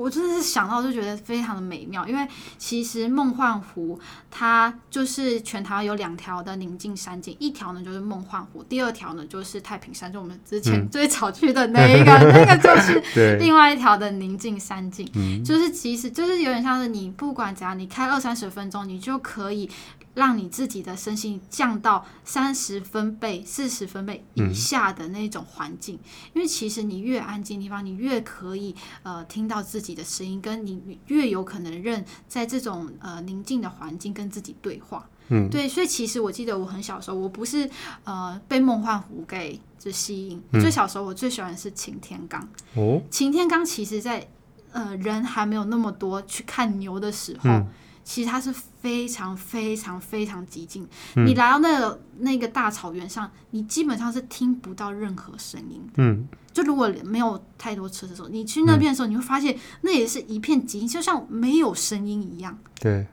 [0.00, 3.98] 我真的是想到就觉得非常的美妙，因为其实梦幻湖
[4.30, 15.06] 它就是全台湾有两条的宁静山景，一条呢就是梦幻湖，第二条呢就是太平山，就我们之前最早去的那一个，嗯、 那个就是另外一条的宁静山景，
[15.44, 19.70] 就是其实就是有点像是你不管怎样，你开二三十分钟，你就可以。
[20.14, 26.00] 让你自己的身心降到三十分贝、四十分贝以下的那种环境，嗯、
[26.34, 35.08] 因为其实你越安静的地方，你越可以呃听到自己的声音，跟你越有可能认在这种呃宁静的环境跟自己对话。
[35.28, 37.70] 嗯，对，所以其实我记得我很小时候，我不是
[38.02, 42.48] 呃被梦幻湖给就吸引，嗯、最小时候我最喜欢的是擎天岗。
[42.74, 44.26] 哦，擎天岗其实在
[44.72, 47.48] 呃人还没有那么多去看牛的时候。
[47.48, 47.68] 嗯
[48.02, 50.86] 其实它是非常非常非常寂静。
[51.14, 55.92] 嗯、你来到那个那个大草原上，你基本上是听不到任何声音的。
[55.96, 62.58] 嗯，就如果没有太多车的时候，你去那边的时候，你会发现那也是一片寂静，就像没有声音一样。
[62.80, 63.06] 对，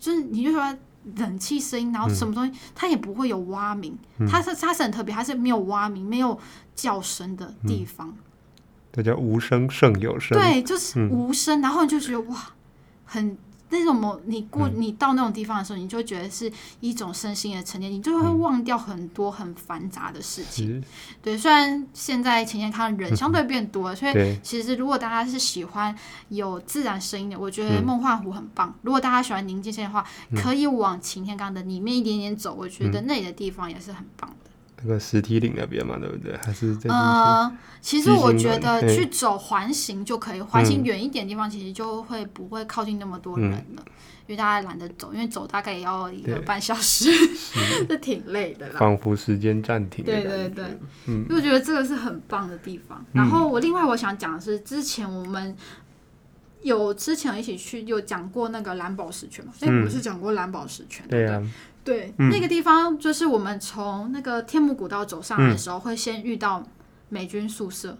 [0.00, 0.76] 就是你就说
[1.16, 3.96] 冷气声音，然后什么东西，嗯、它也不会有蛙鸣。
[4.28, 6.38] 它是它是很特别，它是没有蛙鸣、没有
[6.74, 8.16] 叫声的地方。
[8.92, 10.36] 这叫无声胜有声。
[10.36, 12.36] 对，就是无声，嗯、然后你就觉得哇，
[13.04, 13.36] 很。
[13.70, 16.50] 那种某你过你到那种地方的时候，嗯、你就觉得是
[16.80, 20.78] 一种身心的沉淀，你就会忘掉很多很繁杂的事情。
[20.78, 20.84] 嗯、
[21.22, 25.94] 对，虽然现在擎天岗人相对变多了，嗯、所以 其实如果大家是喜欢
[26.28, 28.68] 有自然声音的，我觉得梦幻湖很棒。
[28.68, 30.04] 嗯、如果大家喜欢宁静线的话，
[30.36, 34.47] 可以往晴天岗的里面一点点走，我觉得那里的地方也是很棒的。
[34.82, 36.36] 那个石梯岭那边嘛，对不对？
[36.44, 43.92] 还是在呃，其实我觉得去走环形就可以，环形远一点的地方，其实就会不会靠近那么多人了，嗯、
[44.26, 47.10] 因为大家懒得走，因为走大概也要一个半小时，
[47.88, 48.78] 这挺累的啦。
[48.78, 50.04] 仿佛时间暂停。
[50.04, 50.64] 对对对，
[51.06, 53.04] 嗯，就觉得这个是很棒的地方。
[53.12, 55.56] 然后我另外我想讲的是，之前我们
[56.62, 59.52] 有之前一起去有讲过那个蓝宝石泉嘛？
[59.60, 61.04] 哎、嗯，不是讲过蓝宝石泉？
[61.08, 61.42] 对啊。
[61.88, 66.62] 对，嗯、那个地方就是我们从那个天母古道走上来的时候，会先遇到
[67.08, 67.96] 美军宿舍，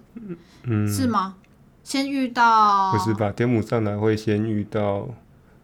[0.64, 1.36] 嗯，是吗？
[1.82, 3.32] 先遇到不是吧？
[3.32, 5.08] 天母上来会先遇到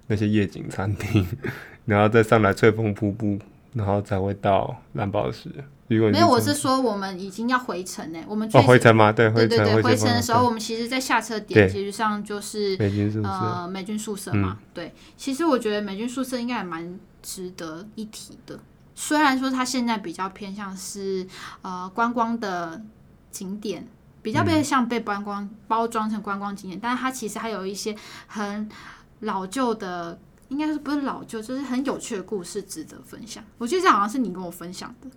[0.07, 1.27] 那些夜景餐厅，
[1.85, 3.39] 然后再上来翠峰瀑布，
[3.75, 5.51] 然后才会到蓝宝石。
[5.87, 8.19] 没有，我是说我们已经要回程呢。
[8.27, 9.13] 我们哦回程吗？
[9.13, 14.57] 对，对对对，回程的时候，我们其实，在下车点其实上就是美军宿舍，呃，美军宿舍嘛。
[14.59, 16.99] 嗯、对，其实我觉得美军宿舍应该也蛮。
[17.25, 18.61] 值得一提的，
[18.95, 21.27] 虽然说它现在比较偏向是
[21.63, 22.83] 呃观光的
[23.31, 23.89] 景点，
[24.21, 28.69] 比较被像被观光包装成观光景点，嗯、但是它其实还有一些很
[29.21, 33.43] 老旧的，应该是不是老旧，就是很有趣的故事值得分享。
[33.57, 35.09] 我记得这好像是你跟我分享的，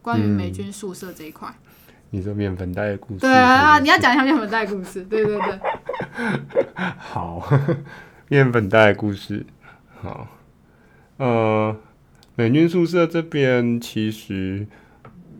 [0.00, 1.46] 关于美军宿舍这一块。
[1.48, 1.62] 嗯、
[2.10, 3.20] 你说面粉袋的故事？
[3.20, 5.04] 对啊，你要讲一下面粉袋的故事。
[5.04, 5.60] 对对对。
[6.98, 7.46] 好。
[8.30, 9.46] 面粉袋的故事。
[10.02, 10.28] 好，
[11.18, 11.76] 呃，
[12.34, 14.66] 美军宿舍这边其实，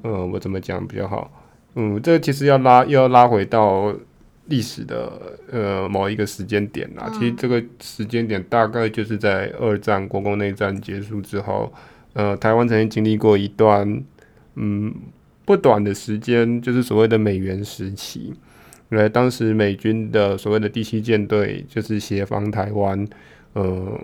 [0.03, 1.31] 呃，我怎么讲比较好？
[1.75, 3.95] 嗯，这个其实要拉，又要拉回到
[4.47, 5.13] 历史的
[5.51, 7.11] 呃某一个时间点啦。
[7.15, 11.73] 其实这个时间点大概就是在二战国共内战结束之后，
[12.15, 14.03] 呃，台湾曾经经历过一段
[14.57, 14.93] 嗯
[15.45, 18.35] 不短的时间，就是所谓的美元时期。
[18.89, 23.07] 来，当时美军的所谓的第七舰队就是协防台湾，
[23.53, 24.01] 呃，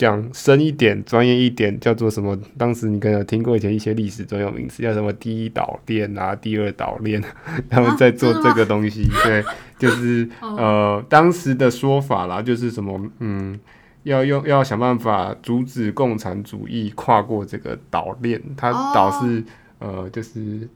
[0.00, 2.34] 讲深一点、专业一点，叫做什么？
[2.56, 7.22] 当时你可能有听过以前一些历史专有名词，叫什么第一岛链啊、第二岛链，
[7.68, 9.02] 他们在做这个东西。
[9.04, 9.44] 啊、对，
[9.78, 13.60] 就是呃，当时的说法啦，就是什么，嗯，
[14.04, 19.44] 要用要想办法阻止共产主义跨过这个岛链，它岛是
[19.80, 20.66] 呃，就是。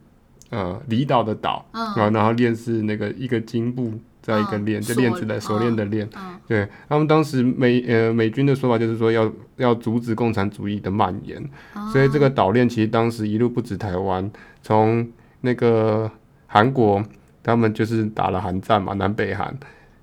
[0.51, 3.93] 呃，离岛的岛，嗯，然后链是那个一个金部
[4.25, 6.09] 再一个链，就链子的锁链的链。
[6.49, 11.43] 对，他们当时美呃美军的说法就是说要要阻止共产主义的蔓延，
[11.93, 14.31] 所以这个岛链其实当时一路不止台湾，
[14.63, 15.07] 从
[15.43, 16.11] 那个
[16.47, 17.05] 韩国
[17.43, 19.55] 他们就是打了韩战嘛，南北韩，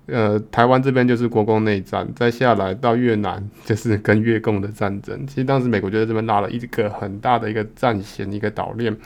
[0.06, 5.26] 呃，台湾这边就是国共内战，再下来到越南就是跟越共的战争。
[5.26, 8.96] 其实当时美国就在这边拉了一个很大的一个战线，一个岛链。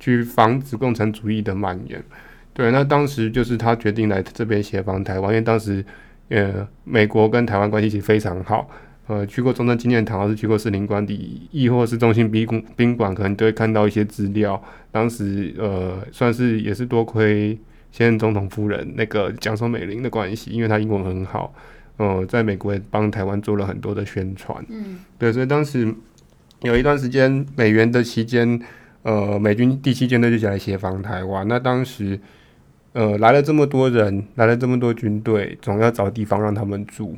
[0.00, 2.02] 去防止共产主义的蔓延，
[2.54, 5.84] 对，那当时就是他决定来这边协防台湾，因为当时，
[6.28, 8.70] 呃，美国跟台湾关系其实非常好，
[9.08, 14.62] 呃，去过中正纪念堂，或是去过士林官邸，亦或是中心宾馆宾馆，可能都会看到一些资料。
[14.92, 17.58] 当时，呃，算是也是多亏
[17.90, 21.52] 现任总统夫人那个讲手美龄的关系，因为她英文很好，
[21.96, 25.92] 呃，在美国也帮台湾做了很多的宣传，嗯，对，所以当时
[26.62, 28.60] 有一段时间美元的期间。
[29.04, 31.46] 呃，美军第七舰队就起来协防台湾。
[31.46, 32.18] 那当时，
[32.94, 37.16] 呃，来了这么多人，来了这么多军队，总要找地方让他们住。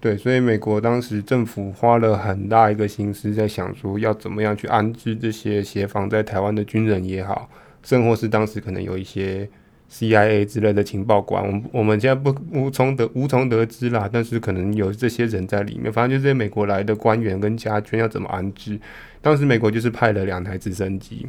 [0.00, 7.48] 对，所以美国当时政府花了很大一个心思在想说，要怎么样去安置这些协防在台湾的军人也好，
[7.82, 9.48] 甚或是当时可能有一些
[9.90, 14.08] CIA 之类的情报官，我我们现在不无从得无从得知啦。
[14.10, 18.80] 但是可能有这些人在里面，反正就是美国来的官员跟家眷要怎么安置。
[19.20, 21.26] 当时美国就是派了两台直升机，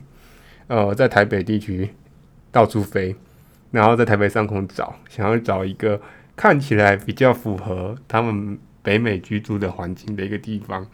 [0.68, 1.90] 呃，在台北地区
[2.52, 3.16] 到处飞，
[3.76, 6.00] 然后在台北上空找，想要找一个
[6.36, 10.88] 看起来比较符合他们北美居住的环境的一个地方，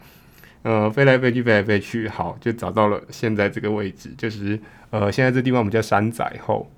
[0.62, 4.58] 呃，飞来飞去，飞来飞去，好，就找到了现在这个位置，就是
[4.90, 6.70] 呃，现在这地方我们叫山仔后，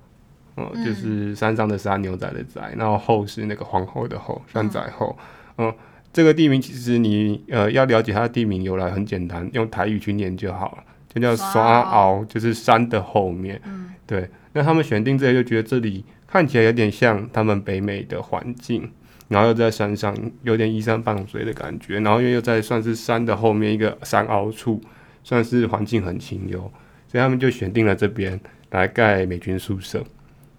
[0.55, 5.17] 呃，就是山上的山，牛仔的仔，然后后是那个皇后的后，山仔后，
[5.57, 5.67] 嗯。
[5.67, 5.75] 呃
[6.15, 13.61] 这个地名其实你呃要了解它的地名由来很简单，用台语去念就好了，就叫刷鳌，就是山的后面。
[13.65, 18.89] 嗯、对，那他们选定这里就觉得这里看起来有点像他们北美的环境，
[19.27, 24.79] 然后又在山上有点依山傍水的感觉，然后又又在算是山的后面一个山凹处，
[25.23, 26.59] 算是环境很清幽，
[27.07, 28.39] 所以他们就选定了这边
[28.71, 30.03] 来盖美军宿舍。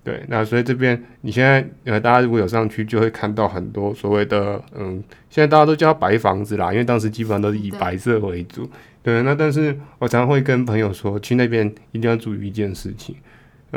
[0.03, 8.65] 对，那所以这边你现在呃，大家如果有上去，就会看到很多所谓的嗯，现在大家都叫白房子啦，因为当时基本上都是以白色为主。
[9.03, 13.17] 对，对，那但是我常常会跟朋友说，去那边一定要注意一件事情，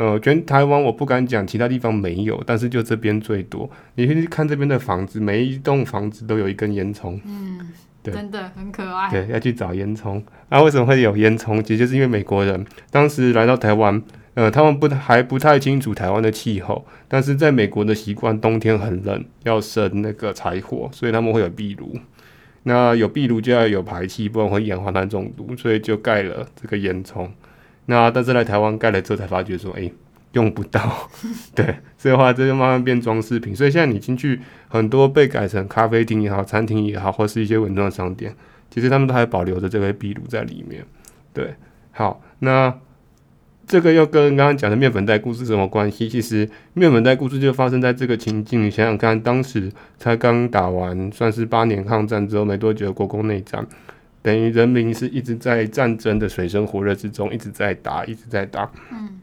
[0.00, 3.70] 呃，全台湾我不敢讲其他地方没有，但是就这边最多。
[3.96, 7.70] 你去看这边的房子，每一栋房子都有一根烟囱，嗯，
[8.02, 9.10] 对，真的很可爱。
[9.10, 10.22] 对，要去找烟囱。
[10.48, 11.60] 那为什么会有烟囱？
[11.60, 14.02] 其实就是因为美国人当时来到台湾。
[14.34, 21.98] 呃，他们不还不太清楚台湾的气候，但是在美国的习惯，冬天很冷，要生那个柴火，所以他们会有壁炉。
[22.62, 27.28] 那有壁炉就要有排气，不然会氧化碳中毒，所以就盖了这个烟囱。
[27.90, 29.90] 那但是来台湾盖了之后，才发觉说，哎、
[30.32, 31.10] 用不到。
[31.54, 31.64] 对，
[31.98, 33.54] 所以的话这就慢慢变装饰品。
[33.54, 38.34] 所以现在你进去，很多被改成咖啡厅也好，餐厅也好，或是一些文创商店，
[38.70, 40.84] 其实他们都还保留着这个壁炉在里面。
[41.34, 41.54] 对，
[41.90, 42.72] 好，那。
[43.66, 46.08] 这个又跟刚刚讲的面粉袋故事什么关系？
[46.08, 48.64] 其实面粉袋故事就发生在这个情境。
[48.64, 53.64] 你想想看，当时才刚打完，算是八年抗战之后没多久的，国共内战，
[54.22, 58.70] 等于人民是一直在战争的水深火热之中，一直在打，一直在打。
[58.90, 59.20] 嗯。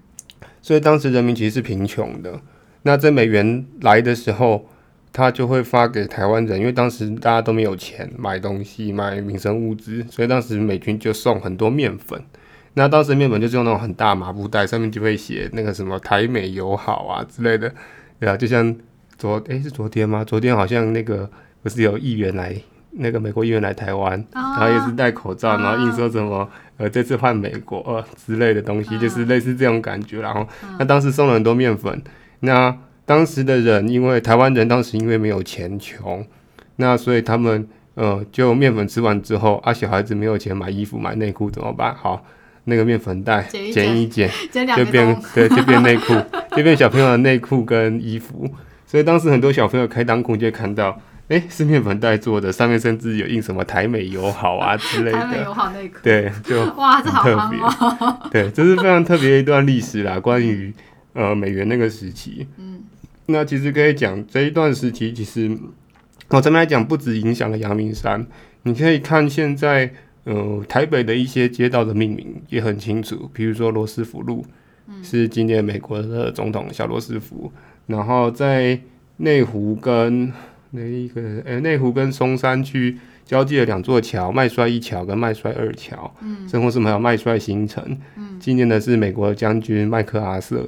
[0.62, 2.40] 所以当时人民其实是贫穷的。
[2.84, 4.68] 那这美元来的时候，
[5.14, 12.22] 他就会发给台湾人，因为当时大家都没有钱买东西、买民生物资，所以当时美军就送很多面粉。
[12.74, 17.74] 那当时面粉就是用那种很大麻布袋，上面就会写那个什么台美友好啊之类的，
[18.20, 18.76] 对啊，就像
[19.18, 20.24] 昨诶、欸，是昨天吗？
[20.24, 21.28] 昨天好像那个
[21.64, 22.56] 不是有议员来，
[23.00, 30.20] 那个美国议员来台湾，然后也是戴口罩，然后硬说什么呃这次换美国呃之类的东西，就是类似这种感觉。
[30.20, 30.48] 然后
[30.80, 32.02] 那当时送了很多面粉，
[32.42, 32.76] 那
[33.06, 36.26] 当时的人因为台湾人当时因为没有钱穷，
[36.76, 41.96] 那所以他们呃，就面粉吃完之后，啊，小孩子没有钱买衣服买内裤怎么办？
[41.96, 42.24] 好，
[42.66, 46.14] 那个面粉袋剪一剪，就变对，就变内裤，
[46.56, 48.48] 就变小朋友的内裤跟衣服。
[48.86, 55.18] 所以当时很多小朋友开裆裤就看到，哎、欸，是面粉袋做的，上面甚至有印什么台美友好啊之类的。
[55.20, 55.98] 台美友好内裤。
[56.02, 58.30] 对，就 哇，这好特别。
[58.32, 60.74] 对，这是非常特别的一段历史啦，关于
[61.14, 62.48] 呃美元那个时期。
[62.58, 62.84] 嗯。
[63.28, 65.58] 那其实可以讲这一段时期，其实。
[66.30, 68.28] 我这边来讲，不止影响了阳明山，
[68.64, 69.90] 你可以看现在，
[70.26, 74.46] 呃，台北的一些街道的命名也很清楚，比如说罗斯福路，
[75.02, 77.50] 是今年美国的总统小罗斯福，
[77.86, 78.78] 然后在
[79.16, 80.30] 内湖跟
[80.72, 90.68] 那一个，呃，内湖跟松山区交界的两座桥，麦帅一桥跟麦帅二桥，嗯，甚至是还有麦帅新城，嗯，纪念的是美国将军麦克阿瑟，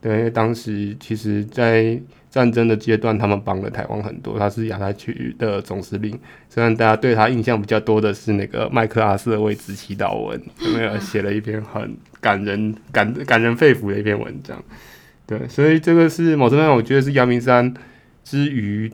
[0.00, 2.00] 对，因为当时其实在。
[2.30, 4.38] 战争的阶段，他们帮了台湾很多。
[4.38, 6.16] 他是亚太区的总司令，
[6.48, 14.62] 虽然大家对他印象比较多的是那个麦克阿瑟为之祈祷文，有没有写了一篇很感人、感感人肺腑的一篇文章？
[15.26, 17.74] 对，所以这个是某程度上，我觉得是阳明山
[18.22, 18.88] 之于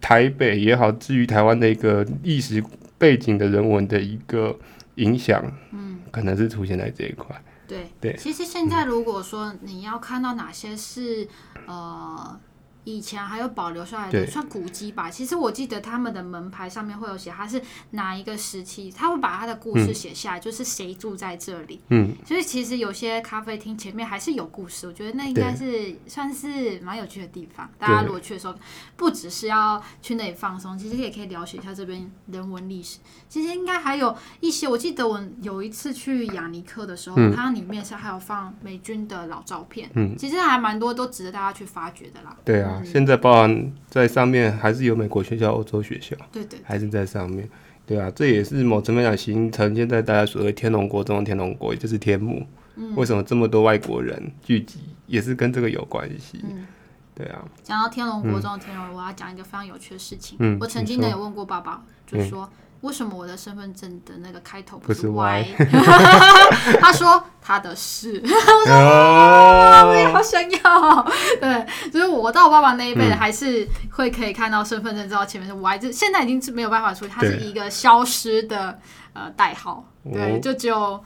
[0.00, 2.62] 台北也好，至于台湾的一个历史
[2.96, 4.58] 背景的人文的一个
[4.96, 5.44] 影响。
[5.72, 7.40] 嗯，可能是出现在这一块。
[7.66, 11.28] 对对，其实现在如果说你要看到哪些是
[11.66, 12.40] 呃。
[12.88, 15.10] 以前还有保留下来的算古迹吧。
[15.10, 17.60] 其实我记得他们的门牌上面会有写，他是
[17.90, 21.80] 哪一个时期，他会把他的故事写下来，嗯、就是谁住在这里。
[21.90, 27.68] 嗯，所以其实有些咖啡厅前面还是有故事，我觉得那应该是算是蛮有趣的地方。
[27.78, 28.54] 大家如果去的时候，
[28.96, 32.98] 不只是要去那里放松，其实也可以了解一下这边人文历史。
[33.28, 39.90] 其实应该还有一些，我记得我有一次去雅尼克的时候，嗯、它里面是还有放美军的老照片。
[39.94, 42.34] 嗯，其实还蛮多都值得大家去发掘的啦。
[42.44, 42.77] 对啊。
[42.84, 47.48] 现在包含在上面，还是有美国学校、欧洲学校，对对，还是在上面，
[47.86, 52.46] 对啊，这也是某层面上形成现在大家所谓天龙国中的天龙国，也就是天母。
[52.76, 56.40] 嗯，为什么这么多外国人聚集，也是跟这个有关系。
[56.44, 56.66] 嗯，
[57.14, 57.44] 对啊。
[57.62, 60.36] 讲到天龙国中的天龙，我要讲一个非常有趣的事情。
[60.40, 62.48] 嗯，我曾经呢有问过爸爸，就说。
[62.82, 65.44] 为什么我的身份证的那个开头不是 Y？
[65.58, 65.66] 是
[66.80, 71.06] 他说他的是， 我说我也好想要。
[71.40, 78.78] 对，就是我到我爸爸那一辈的，还是会可以看到身份证知道前面是 Y，就现在已经是没有办法处理，它是一个消失的
[79.12, 79.84] 呃代号。
[80.12, 81.02] 对，就只有。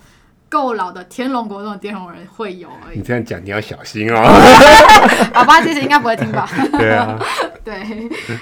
[0.52, 2.98] 够老的天龙国中的天龙人会有而已。
[2.98, 4.20] 你这样讲，你要小心哦。
[5.32, 6.46] 爸爸其实应该不会听吧？
[6.76, 7.18] 对啊，
[7.64, 7.74] 对，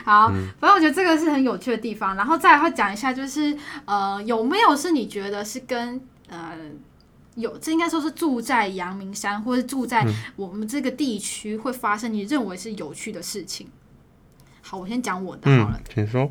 [0.05, 0.27] 好，
[0.59, 2.17] 反正我觉得这个是很有趣的地方。
[2.17, 6.51] 然后再来会讲一下，就是呃，有没有是你觉得是跟呃
[7.37, 10.05] 有这应该说是住在阳明山或者住在
[10.35, 13.69] 我们这个地区会发生你认为是有趣的事情？
[14.63, 16.29] 好，我先讲我的好了，嗯，请说。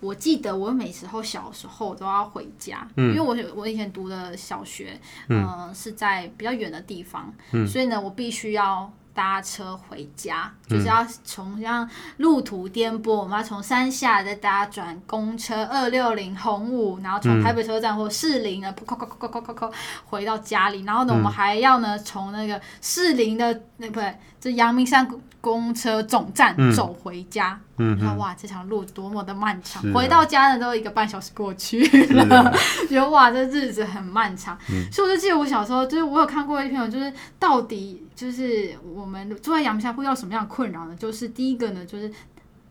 [0.00, 11.88] 我记得我每时候小时候都要回家，嗯、因为我我以前读的小学，嗯、呃，是在比较远的地方，嗯、所以呢，我必须要搭车回家，嗯、就是要从像
[12.18, 19.72] 路途颠簸，我们要从山下再搭转公车二六零红五，然后从台北车站或士林呢，扣扣扣扣扣扣
[20.04, 24.14] 回到家里，然后呢，我们还要呢从那个士林的那不对，
[24.50, 25.08] 就阳明山。
[25.38, 32.52] 公车总站走回家，嗯，嗯哇，这条路多么的漫长，啊、回到家呢都一个半小时过去了，啊、
[32.90, 34.58] 觉得哇，这日子很漫长。
[34.72, 40.96] 嗯、所以我就记得我小时候，就是我有看过一篇，就是到底就是我们住在阳明山会遇到什么样的困扰呢？
[40.98, 42.10] 就是第一个呢，就是。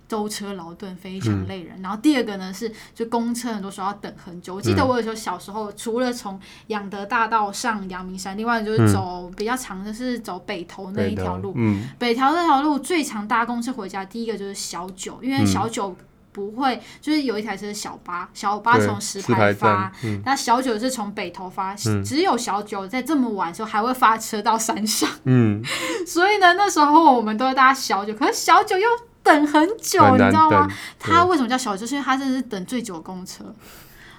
[0.08, 4.56] 舟车劳顿非常累人，嗯、然后第二个呢是，就公车很多时候要等很久。
[4.56, 11.54] 我记得我有时候小时候，除了从仰德大道上阳明山，另外就是走比较长的是走北投那一条路。
[11.56, 15.96] 嗯、北投那条路最常搭公车回家，第一个就是小九，因为小九
[16.32, 25.10] 不会，就是有一台车是小八，小八从石牌发，嗯、那小九是从北投发，嗯、只有小九在这么晚的时候还会发车到山上。
[25.24, 25.64] 嗯，
[26.06, 28.88] 所以呢，那时候我们都会搭小九，可是小九又。
[29.26, 30.68] 等很久，你知道吗？
[31.00, 31.82] 他为什么叫小九？
[31.82, 33.44] 就是因为他真的是等最久的公车。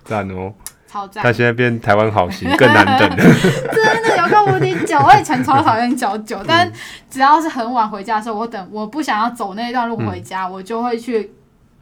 [0.05, 0.53] 赞哦，
[0.89, 1.23] 超赞！
[1.23, 3.09] 他现在变台湾好行，更难等。
[3.17, 6.71] 真的有个无敌久，我以前超讨厌小九，但
[7.09, 11.33] 只要是很晚回家的时候，我等我不想要走那一段路回家，嗯、我就会去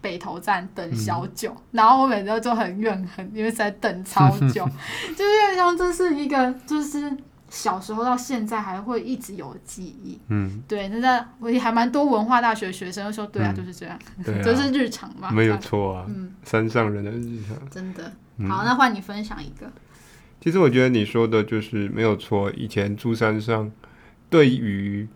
[0.03, 1.51] 北投站等小九。
[1.51, 4.69] 嗯、然后我每次都很怨恨，因为在等超久，
[5.17, 7.11] 就是像这是一个就是。
[7.55, 13.97] 小时候到现在还会一直有记忆，嗯，对，那在我也还蛮多文化大学学生说，对啊，就是这样，
[14.43, 18.13] 就是日常嘛，没有错啊，嗯，山上人的日常，真的，
[18.49, 19.71] 好，那换你分享一个。
[20.41, 23.71] 其实我觉得你说的就是没有错，以前住山上，
[24.29, 25.07] 对于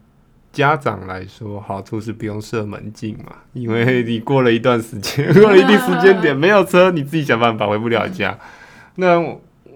[0.53, 8.39] 家长来说，好处是不用设门禁嘛，因为你过了一段时间， 过了一定时间点没有车，你自己想办法回不了家。
[8.95, 9.21] 那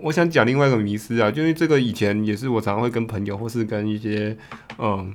[0.03, 4.37] 我想讲另外一个迷思啊，就因为这个以前也是我常常会跟朋友或是跟一些
[4.79, 5.15] 嗯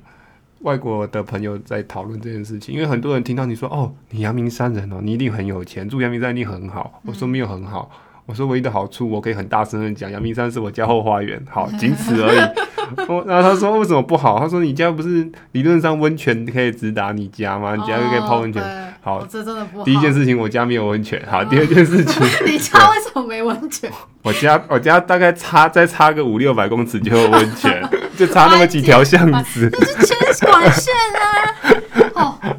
[0.62, 7.00] 外国的朋友在讨论这件事情，因为很多人听到你说哦，你阳明山人哦，你一定很有钱，住阳明山一定很好。
[7.04, 7.90] 我说没有很好，
[8.26, 12.67] 我说唯一的好处，我可以很大声的讲，阳明山是我家后花园，好，仅此而已。
[13.08, 14.38] 我 然后他说为什么不好？
[14.38, 17.74] 他说你家不是理论上温泉可以直达你家吗？
[17.76, 18.62] 你家就可以泡温泉。
[18.62, 19.84] 哦、好，这真的不好。
[19.84, 21.22] 第一件事情，我家没有温泉。
[21.30, 23.90] 好，第二件事情， 你家为什么没温泉？
[24.22, 27.82] 我家我家大概差再差个五六百公尺就有温泉，
[28.16, 29.70] 就差那么几条巷子。
[29.72, 32.07] 这是牵管线啊。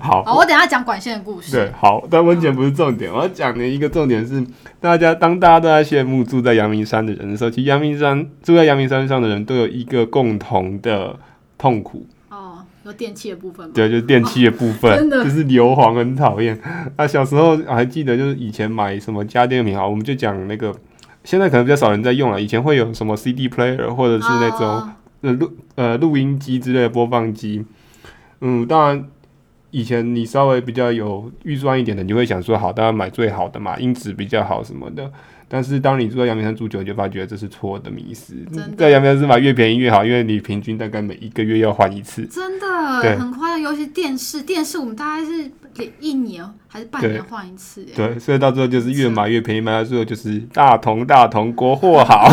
[0.10, 1.52] 哦，好，好，我等下讲管线的故事。
[1.52, 4.44] 对，好，但温泉不是重点，我要讲的一个重点是，
[4.80, 11.16] 大家当大家都在羡慕住在阳明山的人的时候，其实阳明山住在阳明山上的人都有一个共同的
[11.58, 12.06] 痛苦。
[12.30, 13.72] 哦，有电器的部分吗？
[13.76, 16.60] 对，就是电器的部分，哦、 真的就是硫磺很讨厌。
[16.98, 20.74] 那小时候还记得，就是以前买什么家电品啊，我们就讲那个，
[21.24, 22.42] 现在可能比较少人在用了。
[22.42, 24.90] 以前会有什么 CD player 或者是那种、哦、
[25.22, 27.64] 呃录呃录音机之类的播放机。
[28.42, 29.06] 嗯，当然。
[29.72, 35.12] 以前你稍微比较有预算一点的，你会想说好，当然买最好的嘛，音质比较好什么的。
[35.52, 38.36] 但是当你住在阳明山住久，你就发觉这是错的迷思。
[38.78, 42.26] 在阳明山是买越便宜越好，因为你平均大概每一个月要换一次。
[42.28, 43.60] 真的，很夸张。
[43.60, 45.52] 尤其电视，电视我们大概是
[46.00, 47.84] 一年还是半年换一次。
[47.96, 52.32] 对，所以到最后就是越买越便宜，买到最后就是大同大同国货好，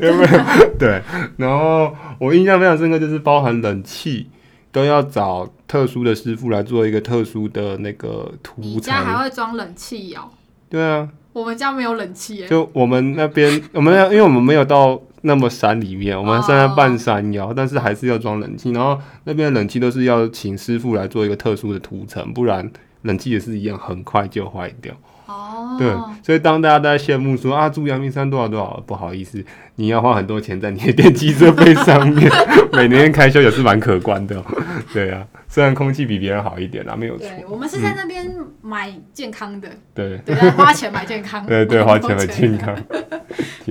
[0.00, 0.70] 有没有？
[0.78, 1.00] 对。
[1.36, 4.28] 然后我印象非常深刻，就是包含冷气。
[4.72, 8.72] 都要找特殊的师傅来做一个特殊的那个涂层。
[8.72, 10.30] 你家还会装冷气哦？
[10.68, 12.48] 对啊，我们家没有冷气耶。
[12.48, 18.72] 就我们那边， 我们要因为我们没有到那么山里面，我们现在半山腰，但是还是要装冷气。
[18.72, 22.68] 然后那边的冷气都是要请师傅来做一个特殊的涂层，不然
[23.02, 24.94] 冷气也是一样，很快就坏掉。
[25.26, 29.44] 哦，对，所以当大家都在羡慕说啊，住阳明山多少多少，不好意思，
[29.76, 32.30] 你要花很多钱在你的电机设备上面，
[32.72, 34.42] 每年开销也是蛮可观的。
[34.92, 37.26] 对啊，虽然空气比别人好一点啦，没有错。
[37.48, 42.76] 我们是在那边买健康的，对，对，花钱买健康，对对，花钱买健康。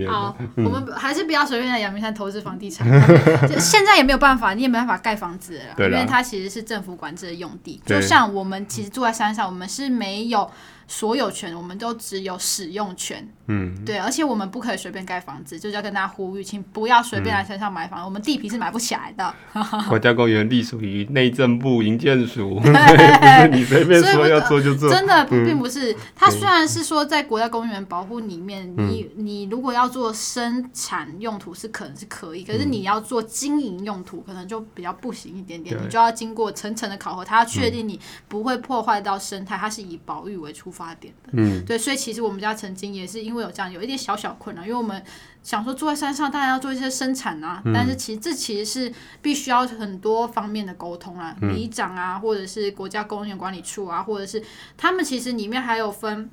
[0.07, 2.87] 好，我们还是不要随便在阳明山投资房地产，
[3.59, 7.79] 现在也没有办法，你也没办法盖房子了，因为它其实是政府管制的用地。
[7.85, 10.49] 就像我们其实住在山上，我们是没有。
[10.87, 19.33] 所有权我们都只有使用权，嗯，对，而且我们不可以随便盖房子，就是要跟大家呼吁，请不要随便来山上买房，嗯、我们地皮是买不起来的。
[19.89, 25.95] 国家公园隶属于内政部营建署，对，不是你随便说要做就做，真的并不是。
[26.15, 45.03] 它虽然是说在国家公园保护里面，嗯、你你如果要做生产用途是可能是可以，可是你要做经营用途可能就比较不行一点点，嗯、你就要经过层层的考核，它要确定你不会破坏到生态，它是以保育为出发点的，嗯，对，所以其实我们家曾经也是因为有这样有一点小小困扰，因为我们
[45.41, 54.41] 想说住在山上，当然要做一些生产啊，嗯、但是其实这其实是必须要很多方面的沟通啊，里长啊，或者是国家公园管理处啊，或者是
[54.77, 56.29] 他们其实里面还有分，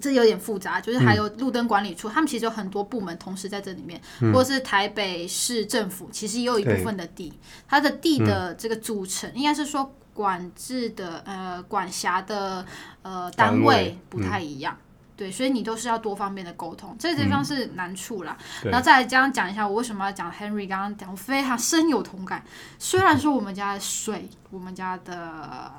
[0.00, 7.32] 这有点复杂，就是还有路灯管理处，嗯、他们其实有很多部门同时在这里面，嗯、或者是台北市政府，其实也有一部分的地，
[7.66, 9.94] 它的地的这个组成、嗯、应该是说。
[10.18, 12.66] 管制的呃管辖的
[13.02, 14.87] 呃单位不太一样，嗯、
[15.18, 18.36] 对，所以你都是要多方面的沟通，这个地方是难处啦。
[18.62, 22.40] 嗯、然后再来这样讲一下，我为什么要讲 Henry 刚刚讲，我非常深有同感。
[22.78, 25.72] 虽然说我们家的水，我们家的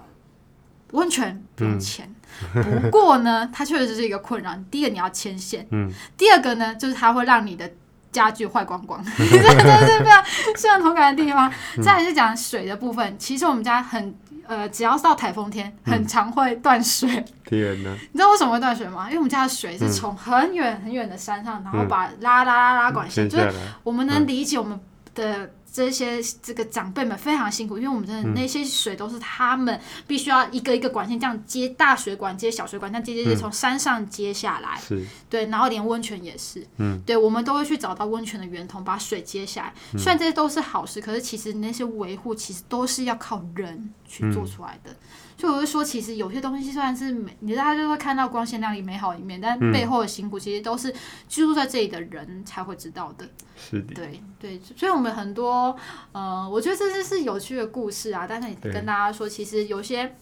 [0.92, 2.14] 温泉不用钱，
[2.54, 4.54] 嗯、不过呢，它确实是一个困扰。
[4.70, 7.72] 第一个你要牵线，嗯、第二个呢，就是它会让你的
[8.12, 10.22] 家具坏光光， 这真的是非常
[10.58, 11.50] 深有同感的地方。
[11.78, 14.14] 嗯、再来是讲水的部分，其实我们家很。
[14.50, 17.08] 呃，只要是到台风天，很常会断水。
[17.46, 17.92] 天哪！
[18.12, 19.06] 你知道为什么会断水吗？
[19.06, 24.80] 因为我们家的水是从很远很远的山上，然后把拉拉拉拉管线，就是我们能理解我们
[25.14, 25.52] 的。
[25.72, 34.80] 这些这个长辈们非常辛苦，因为我们真的那些水都是他们必须要一个一个管线这样接，大水管接小水管，这样接接接从山上接下来。
[34.80, 39.74] 是，对，然后连温泉也是，嗯，对，我们都会去找到温泉的源头，把水接下来。
[39.98, 44.96] 虽然这些都是好事，可是其实那些维护其实都是要靠人去做出来的。
[45.40, 50.94] 所以我就说，其实有些东西虽然是美，你大家就会看到光鲜亮丽、美好一面，但背后的辛苦其实都是
[51.30, 53.26] 居住在这里的人才会知道的。
[53.56, 55.74] 是的，对对，所以我们很多，
[56.12, 58.26] 呃，我觉得这就是有趣的故事啊。
[58.28, 60.14] 但是你跟大家说，其实有些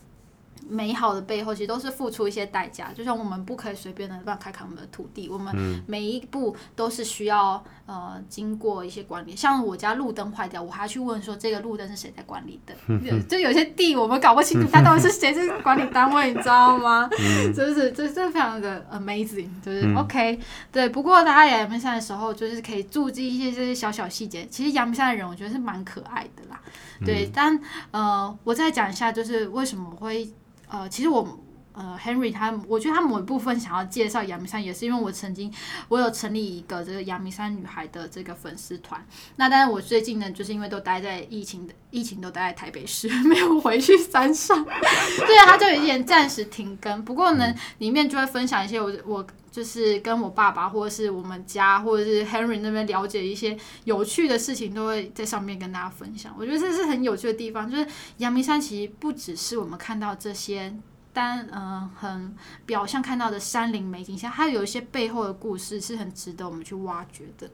[0.69, 2.91] 美好的背后，其实都是付出一些代价。
[2.93, 9.35] 就像我们不可以随便的乱开垦我们的土地，我们每一步都是需要呃经过一些管理。
[9.35, 12.73] 像我家路灯坏掉，我还要去问说这个路灯是谁在管理的？
[13.27, 17.09] 就有些地我们搞不清楚， 它到底是谁是管理单位，你知道吗？
[17.55, 20.39] 就是就是非常的 amazing，就是 OK。
[20.71, 24.45] 对，不过大家来阳明山的时候，就是可以注意一些这些小小细节。
[24.47, 26.59] 其实阳明山的人，我觉得是蛮可爱的啦。
[27.05, 27.59] 对，但
[27.91, 30.27] 呃，我再讲一下，就是为什么会。
[30.69, 31.39] 呃，其实我
[31.73, 35.53] 呃，Henry 他，我觉得他某一部分想要介绍阳明山，也是因为我曾经
[35.89, 39.05] 我有成立一个这个阳明山女孩的这个粉丝团。
[39.35, 47.05] 那但是我最近呢，就是因为都待在疫情的疫情都待在台北市， 没有回去山上， 对啊，他就有点暂时停更。
[47.05, 56.31] 不过呢，里面就会分享一些我我就是跟我爸爸或者是我们家或者是 Henry 那边了解一些有趣的事情，都会在上面跟大家分享。
[56.37, 57.87] 我觉得这是很有趣的地方，就是
[58.17, 60.71] 阳明山其实不只是我们看到这些。
[61.13, 62.35] 单嗯、呃，很
[62.67, 67.49] 表象看到的山林美景像，它有一些背后的故事是很值得我们去挖掘的。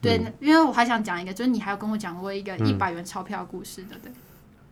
[0.00, 4.12] 对，嗯、因为我还想讲一个，就是你还有跟我讲过一个一百元钞票的故事，对不对？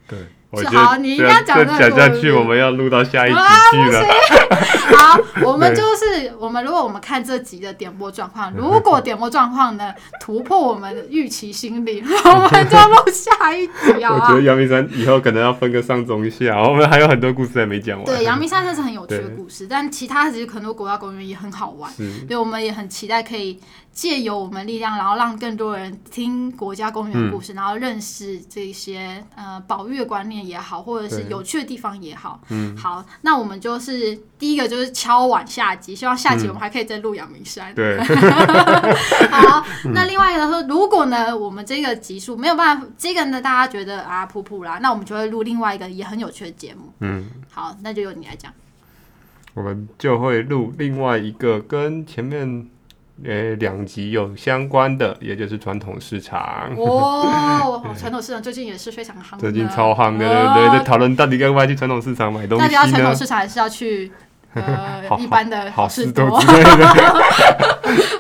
[0.07, 0.29] 对。
[0.63, 3.37] 是好，你一定要讲这个讲下去，我们要录到下一集
[3.73, 4.03] 去了。
[4.97, 6.06] 好，我们就是
[6.39, 14.15] 我们，如果我们看这集的点播状况，如果点播状况呢突破我们的预期心理，我们就录下一集啊。
[14.15, 18.07] 我觉得阳明山以后可能要分个上中下，我们还有很多故事还没讲完。
[18.07, 21.91] 对，阳明山那是很有趣的故事，但其他其实很多国家公园也很好玩。
[22.27, 23.61] 对，我们也很期待可以
[23.93, 30.37] 借由我们力量，然后让更多人听国家公园的故事，然后认识这些呃保育的观念。
[30.47, 37.75] 也好，或者是有趣的地方也好，嗯，好，那我们就是第一个就是敲碗下集，希望下集我们还可以再录阳明山。
[37.75, 37.99] 对，
[39.31, 46.93] 好，那另外一个说，如果呢，我们这个集数没有办法，这个呢，大家觉得啊，普普啦，那我们就会录另外一个也很有趣的节目。
[47.01, 48.53] 嗯，好，那就由你来讲。
[49.55, 52.69] 我们就会录另外一个跟前面。
[53.25, 56.71] 呃，两集有相关的，也就是传统市场。
[56.77, 60.79] 哦， 传统市场最近也是非常夯，最近超夯的，对不对？
[60.79, 62.69] 在讨论到底该不该去传统市场买东西呢？
[62.69, 64.13] 那你要传统市场，还是要去
[64.55, 66.39] 呃 一般的好事多？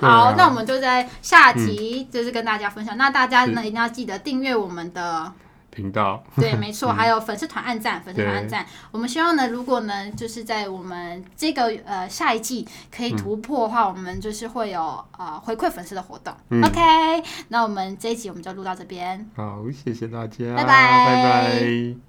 [0.00, 2.96] 好，那我们就在下集就是跟大家分享。
[2.96, 5.32] 那大家呢，一定要记得订阅我们的。
[5.68, 8.64] 频道 对，没错，还有粉丝团按赞，粉丝团按赞。
[8.90, 16.32] 我们希望呢，如果呢，就是在我们这个呃下一季可以突破的话，我们就是会有呃回馈粉丝的活动。
[16.62, 19.28] OK，那我们这一集我们就录到这边。
[19.36, 22.05] 好，谢谢大家，拜拜，拜拜。